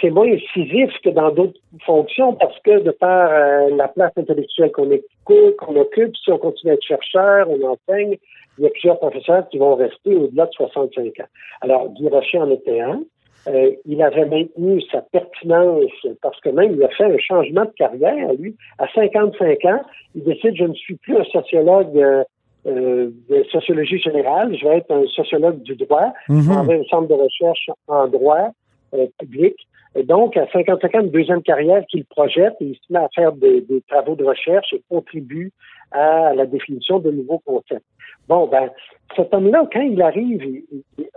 C'est 0.00 0.10
moins 0.10 0.26
incisif 0.26 0.90
que 1.04 1.10
dans 1.10 1.30
d'autres 1.30 1.60
fonctions 1.84 2.34
parce 2.34 2.58
que 2.60 2.80
de 2.80 2.90
par 2.90 3.30
euh, 3.30 3.70
la 3.76 3.88
place 3.88 4.12
intellectuelle 4.16 4.72
qu'on 4.72 4.90
écoute, 4.90 5.56
qu'on 5.58 5.76
occupe, 5.76 6.16
si 6.16 6.32
on 6.32 6.38
continue 6.38 6.72
à 6.72 6.74
être 6.74 6.82
chercheur, 6.82 7.48
on 7.48 7.62
enseigne, 7.62 8.16
il 8.58 8.64
y 8.64 8.66
a 8.66 8.70
plusieurs 8.70 8.98
professeurs 8.98 9.48
qui 9.48 9.58
vont 9.58 9.76
rester 9.76 10.14
au-delà 10.14 10.46
de 10.46 10.52
65 10.52 11.20
ans. 11.20 11.28
Alors, 11.60 11.88
Guy 11.90 12.08
Rocher 12.08 12.38
en 12.38 12.50
était 12.50 12.80
un. 12.80 13.02
Euh, 13.48 13.70
il 13.84 14.02
avait 14.02 14.24
maintenu 14.24 14.82
sa 14.90 15.02
pertinence 15.02 15.92
parce 16.20 16.40
que 16.40 16.48
même 16.48 16.74
il 16.74 16.82
a 16.82 16.88
fait 16.88 17.04
un 17.04 17.18
changement 17.18 17.64
de 17.64 17.72
carrière, 17.76 18.32
lui. 18.34 18.56
À 18.78 18.88
55 18.92 19.64
ans, 19.66 19.82
il 20.16 20.24
décide, 20.24 20.56
je 20.56 20.64
ne 20.64 20.74
suis 20.74 20.96
plus 20.96 21.16
un 21.16 21.24
sociologue 21.24 21.96
euh, 21.96 22.24
euh, 22.66 23.10
de 23.30 23.44
sociologie 23.52 24.00
générale, 24.00 24.56
je 24.58 24.66
vais 24.66 24.78
être 24.78 24.90
un 24.90 25.06
sociologue 25.06 25.62
du 25.62 25.76
droit. 25.76 26.12
Mhm. 26.28 26.40
Je 26.40 26.48
m'en 26.48 26.64
vais 26.64 26.76
au 26.76 26.84
centre 26.84 27.06
de 27.06 27.14
recherche 27.14 27.70
en 27.86 28.08
droit 28.08 28.50
euh, 28.94 29.06
public. 29.18 29.56
Et 29.94 30.02
donc, 30.02 30.36
à 30.36 30.46
55 30.52 30.94
ans, 30.94 31.00
une 31.00 31.10
deuxième 31.10 31.42
carrière 31.42 31.82
qu'il 31.86 32.04
projette 32.04 32.54
et 32.60 32.66
il 32.66 32.74
se 32.74 32.92
met 32.92 32.98
à 32.98 33.08
faire 33.14 33.32
des, 33.32 33.64
travaux 33.88 34.14
de 34.14 34.24
recherche 34.24 34.72
et 34.74 34.82
contribue 34.90 35.52
à 35.90 36.34
la 36.34 36.44
définition 36.44 36.98
de 36.98 37.10
nouveaux 37.10 37.38
concepts. 37.38 37.86
Bon, 38.28 38.46
ben, 38.46 38.68
cet 39.14 39.32
homme-là, 39.32 39.66
quand 39.72 39.80
il 39.80 40.02
arrive 40.02 40.62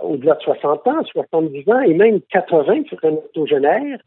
au-delà 0.02 0.36
de 0.36 0.42
60 0.42 0.88
ans, 0.88 1.04
70 1.04 1.70
ans 1.70 1.80
et 1.82 1.94
même 1.94 2.22
80, 2.32 2.84
c'est 2.90 3.04
un 3.06 3.14
octogénaire, 3.14 4.00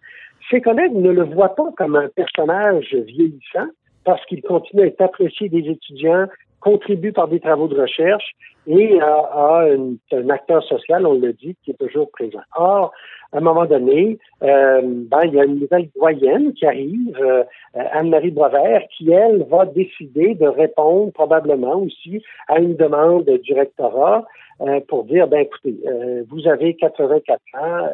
ses 0.50 0.60
collègues 0.60 0.94
ne 0.94 1.10
le 1.10 1.24
voient 1.24 1.54
pas 1.54 1.70
comme 1.76 1.96
un 1.96 2.08
personnage 2.08 2.94
vieillissant 2.94 3.68
parce 4.04 4.24
qu'il 4.26 4.42
continue 4.42 4.82
à 4.82 4.86
être 4.86 5.00
apprécié 5.00 5.48
des 5.48 5.68
étudiants, 5.68 6.26
contribue 6.62 7.12
par 7.12 7.28
des 7.28 7.40
travaux 7.40 7.68
de 7.68 7.80
recherche 7.80 8.32
et 8.66 8.98
une- 8.98 9.98
un 10.12 10.30
acteur 10.30 10.62
social, 10.64 11.06
on 11.06 11.14
le 11.14 11.32
dit, 11.32 11.56
qui 11.64 11.72
est 11.72 11.78
toujours 11.78 12.10
présent. 12.10 12.40
Or, 12.56 12.92
à 13.32 13.38
un 13.38 13.40
moment 13.40 13.64
donné, 13.64 14.18
euh, 14.42 14.82
ben, 14.84 15.20
il 15.24 15.34
y 15.34 15.40
a 15.40 15.44
une 15.44 15.58
nouvelle 15.60 15.88
doyenne 15.96 16.52
qui 16.52 16.66
arrive, 16.66 17.16
euh, 17.20 17.42
euh, 17.76 17.80
Anne-Marie 17.92 18.30
Boisvert, 18.30 18.82
qui, 18.96 19.10
elle, 19.10 19.44
va 19.50 19.64
décider 19.66 20.34
de 20.34 20.46
répondre 20.46 21.12
probablement 21.12 21.76
aussi 21.76 22.22
à 22.48 22.58
une 22.60 22.76
demande 22.76 23.24
du 23.24 23.54
rectorat 23.54 24.24
euh, 24.60 24.80
pour 24.86 25.04
dire, 25.04 25.26
ben 25.26 25.40
écoutez, 25.40 25.74
euh, 25.86 26.22
vous 26.30 26.46
avez 26.46 26.74
84 26.74 27.40
ans, 27.58 27.86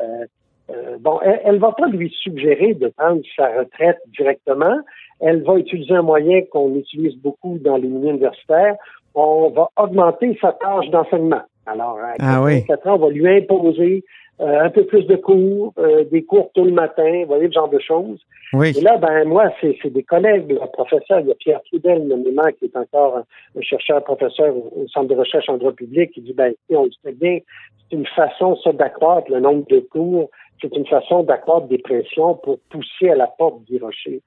euh, 0.71 0.97
bon, 1.01 1.19
elle, 1.23 1.55
ne 1.55 1.59
va 1.59 1.73
pas 1.73 1.87
lui 1.87 2.11
suggérer 2.23 2.75
de 2.75 2.89
prendre 2.89 3.23
sa 3.37 3.49
retraite 3.59 3.99
directement. 4.19 4.79
Elle 5.21 5.43
va 5.43 5.55
utiliser 5.57 5.95
un 5.95 6.03
moyen 6.03 6.43
qu'on 6.53 6.75
utilise 6.75 7.17
beaucoup 7.17 7.59
dans 7.59 7.77
les 7.77 7.89
milieux 7.89 8.11
universitaires. 8.11 8.77
On 9.15 9.49
va 9.51 9.71
augmenter 9.77 10.37
sa 10.41 10.53
tâche 10.53 10.89
d'enseignement. 10.91 11.43
Alors, 11.67 11.99
à 11.99 12.15
Ah 12.21 12.43
oui. 12.43 12.65
84 12.67 12.87
ans, 12.87 12.95
on 12.95 13.07
va 13.07 13.11
lui 13.11 13.29
imposer 13.29 14.05
euh, 14.41 14.61
un 14.61 14.71
peu 14.71 14.85
plus 14.85 15.05
de 15.05 15.17
cours, 15.17 15.73
euh, 15.79 16.05
des 16.05 16.23
cours 16.23 16.51
tout 16.55 16.65
le 16.65 16.71
matin, 16.71 17.23
vous 17.23 17.27
voyez, 17.27 17.49
ce 17.49 17.55
genre 17.55 17.69
de 17.69 17.81
choses. 17.81 18.21
Oui. 18.53 18.73
Et 18.77 18.81
là, 18.81 18.97
ben 18.97 19.25
moi, 19.25 19.51
c'est 19.61 19.93
des 19.93 20.05
collègues, 20.05 20.49
le 20.49 20.61
professeur, 20.73 21.21
il 21.21 21.27
y 21.27 21.33
a 21.33 21.35
Pierre 21.35 21.61
Trudel, 21.65 22.07
nommément, 22.07 22.47
qui 22.57 22.67
est 22.67 22.77
encore 22.77 23.17
un, 23.17 23.25
un 23.59 23.63
chercheur, 23.63 24.03
professeur 24.05 24.55
au, 24.55 24.73
au 24.77 24.87
Centre 24.89 25.09
de 25.09 25.17
recherche 25.17 25.49
en 25.49 25.57
droit 25.57 25.73
public, 25.73 26.13
qui 26.13 26.21
dit, 26.21 26.35
ben, 26.35 26.55
on 26.71 26.85
le 26.85 26.91
sait 27.03 27.13
bien, 27.13 27.41
c'est 27.91 27.97
une 27.97 28.07
façon, 28.07 28.57
ça, 28.63 28.73
d'accroître 28.73 29.29
le 29.31 29.41
nombre 29.41 29.67
de 29.69 29.81
cours, 29.81 30.31
c'est 30.61 30.75
une 30.77 30.87
façon 30.87 31.23
d'accroître 31.23 31.69
des 31.69 31.79
pressions 31.79 32.35
pour 32.35 32.59
pousser 32.71 33.11
à 33.11 33.15
la 33.15 33.27
porte 33.27 33.65
du 33.65 33.79
rocher. 33.79 34.21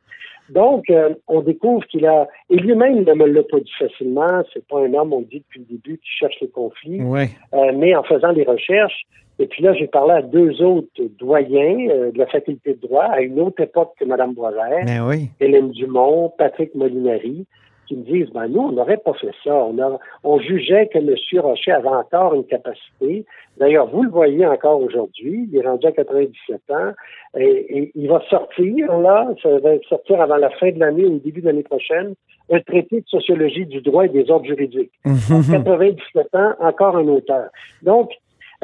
Donc, 0.50 0.90
euh, 0.90 1.14
on 1.28 1.42
découvre 1.42 1.86
qu'il 1.88 2.06
a, 2.06 2.28
et 2.50 2.58
lui-même 2.58 3.04
ne 3.04 3.14
me 3.14 3.26
l'a 3.26 3.44
pas 3.44 3.60
dit 3.60 3.72
facilement, 3.80 4.44
c'est 4.54 4.68
pas 4.68 4.80
un 4.80 4.94
homme, 4.94 5.14
on 5.14 5.22
dit 5.22 5.40
depuis 5.40 5.60
le 5.60 5.66
début, 5.66 5.98
qui 5.98 6.10
cherche 6.20 6.36
les 6.42 6.50
conflits, 6.50 7.00
euh, 7.00 7.72
mais 7.74 7.96
en 7.96 8.04
faisant 8.04 8.34
des 8.34 8.44
recherches, 8.44 9.06
et 9.40 9.48
puis 9.48 9.64
là, 9.64 9.74
j'ai 9.74 9.88
parlé 9.88 10.14
à 10.14 10.22
deux 10.22 10.62
autres 10.62 10.90
doyens 11.18 11.90
euh, 11.90 12.12
de 12.12 12.18
la 12.18 12.28
faculté 12.28 12.74
de 12.74 12.80
droit, 12.80 13.06
à 13.06 13.22
une 13.22 13.40
autre 13.40 13.62
époque 13.62 13.94
que 13.98 14.06
Mme 14.06 14.34
Boisvert, 14.34 14.86
Ben 14.86 15.08
oui. 15.08 15.30
Hélène 15.40 15.72
Dumont, 15.72 16.32
Patrick 16.38 16.76
Molinari, 16.76 17.46
qui 17.92 17.98
me 17.98 18.04
disent, 18.04 18.30
ben 18.34 18.48
nous, 18.48 18.62
on 18.62 18.72
n'aurait 18.72 18.98
pas 19.04 19.14
fait 19.14 19.34
ça. 19.44 19.54
On, 19.54 19.78
a- 19.80 20.00
on 20.24 20.40
jugeait 20.40 20.88
que 20.88 20.98
M. 21.00 21.14
Rocher 21.42 21.72
avait 21.74 21.90
encore 21.90 22.34
une 22.34 22.46
capacité. 22.46 23.26
D'ailleurs, 23.58 23.88
vous 23.88 24.04
le 24.04 24.10
voyez 24.10 24.46
encore 24.46 24.82
aujourd'hui, 24.82 25.50
il 25.52 25.58
est 25.58 25.68
rendu 25.68 25.86
à 25.88 25.92
97 25.92 26.62
ans, 26.70 26.92
et, 27.38 27.78
et 27.78 27.92
il 27.96 28.08
va 28.08 28.22
sortir, 28.30 28.98
là, 29.00 29.28
ça 29.44 29.60
va 29.60 29.72
sortir 29.90 30.22
avant 30.22 30.38
la 30.38 30.50
fin 30.52 30.72
de 30.72 30.80
l'année 30.80 31.06
ou 31.06 31.20
début 31.20 31.42
de 31.42 31.48
l'année 31.48 31.64
prochaine, 31.64 32.14
un 32.50 32.60
traité 32.62 33.02
de 33.02 33.08
sociologie 33.08 33.66
du 33.66 33.82
droit 33.82 34.06
et 34.06 34.10
des 34.10 34.30
ordres 34.32 34.46
juridiques. 34.46 34.92
Mhm. 35.06 35.52
97 35.52 36.34
ans, 36.36 36.54
encore 36.60 36.96
un 36.98 37.08
auteur. 37.10 37.50
Donc, 37.84 38.12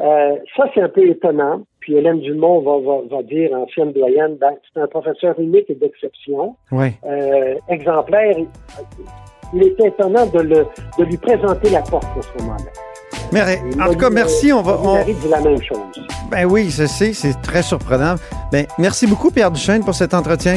euh, 0.00 0.36
ça, 0.56 0.64
c'est 0.74 0.80
un 0.82 0.88
peu 0.88 1.06
étonnant. 1.08 1.62
Puis 1.80 1.96
Hélène 1.96 2.20
Dumont 2.20 2.60
va, 2.60 2.78
va, 2.78 3.16
va 3.16 3.22
dire, 3.22 3.50
ancienne 3.54 3.92
doyenne, 3.92 4.36
ben, 4.40 4.52
c'est 4.74 4.80
un 4.80 4.86
professeur 4.86 5.38
unique 5.38 5.70
et 5.70 5.74
d'exception, 5.74 6.54
Oui. 6.70 6.88
euh, 7.06 7.54
exemplaire. 7.68 8.36
Il 9.54 9.62
était 9.62 9.88
étonnant 9.88 10.26
de, 10.26 10.40
le, 10.40 10.66
de 10.98 11.04
lui 11.04 11.16
présenter 11.16 11.70
la 11.70 11.80
porte 11.80 12.04
à 12.04 12.22
ce 12.22 12.42
moment-là. 12.42 12.70
Mais, 13.32 13.40
en 13.82 13.92
tout 13.92 13.98
cas, 13.98 14.10
merci. 14.10 14.52
On 14.52 14.62
va. 14.62 14.78
on- 14.82 15.04
dit 15.04 15.14
la 15.30 15.40
même 15.40 15.60
chose. 15.62 15.78
Ben 16.30 16.44
oui, 16.46 16.64
je 16.70 16.84
sais, 16.86 17.12
c'est 17.12 17.40
très 17.42 17.62
surprenant. 17.62 18.14
Ben, 18.52 18.66
merci 18.78 19.06
beaucoup, 19.06 19.30
Pierre 19.30 19.50
Duchesne, 19.50 19.84
pour 19.84 19.94
cet 19.94 20.14
entretien. 20.14 20.56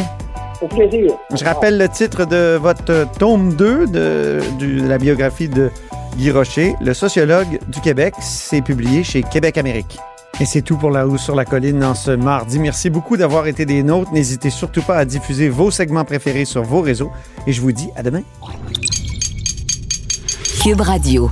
Au 0.61 0.67
plaisir. 0.67 1.11
Je 1.33 1.43
rappelle 1.43 1.77
le 1.77 1.87
titre 1.89 2.25
de 2.25 2.55
votre 2.57 3.07
tome 3.17 3.53
2 3.55 3.87
de, 3.87 4.39
du- 4.59 4.81
de 4.81 4.87
la 4.87 4.97
biographie 4.97 5.49
de 5.49 5.69
Guy 6.17 6.31
Rocher, 6.31 6.75
le 6.81 6.93
sociologue 6.93 7.59
du 7.67 7.81
Québec. 7.81 8.13
C'est 8.19 8.61
publié 8.61 9.03
chez 9.03 9.23
Québec 9.23 9.57
Amérique. 9.57 9.97
Et 10.39 10.45
c'est 10.45 10.61
tout 10.61 10.77
pour 10.77 10.91
La 10.91 11.07
Hausse 11.07 11.21
sur 11.21 11.35
la 11.35 11.45
Colline 11.45 11.83
en 11.83 11.93
ce 11.93 12.11
mardi. 12.11 12.59
Merci 12.59 12.89
beaucoup 12.89 13.17
d'avoir 13.17 13.47
été 13.47 13.65
des 13.65 13.83
nôtres. 13.83 14.11
N'hésitez 14.11 14.49
surtout 14.49 14.81
pas 14.81 14.97
à 14.97 15.05
diffuser 15.05 15.49
vos 15.49 15.71
segments 15.71 16.05
préférés 16.05 16.45
sur 16.45 16.63
vos 16.63 16.81
réseaux. 16.81 17.11
Et 17.47 17.53
je 17.53 17.61
vous 17.61 17.71
dis 17.71 17.89
à 17.95 18.03
demain. 18.03 18.23
Cube 20.63 20.81
Radio. 20.81 21.29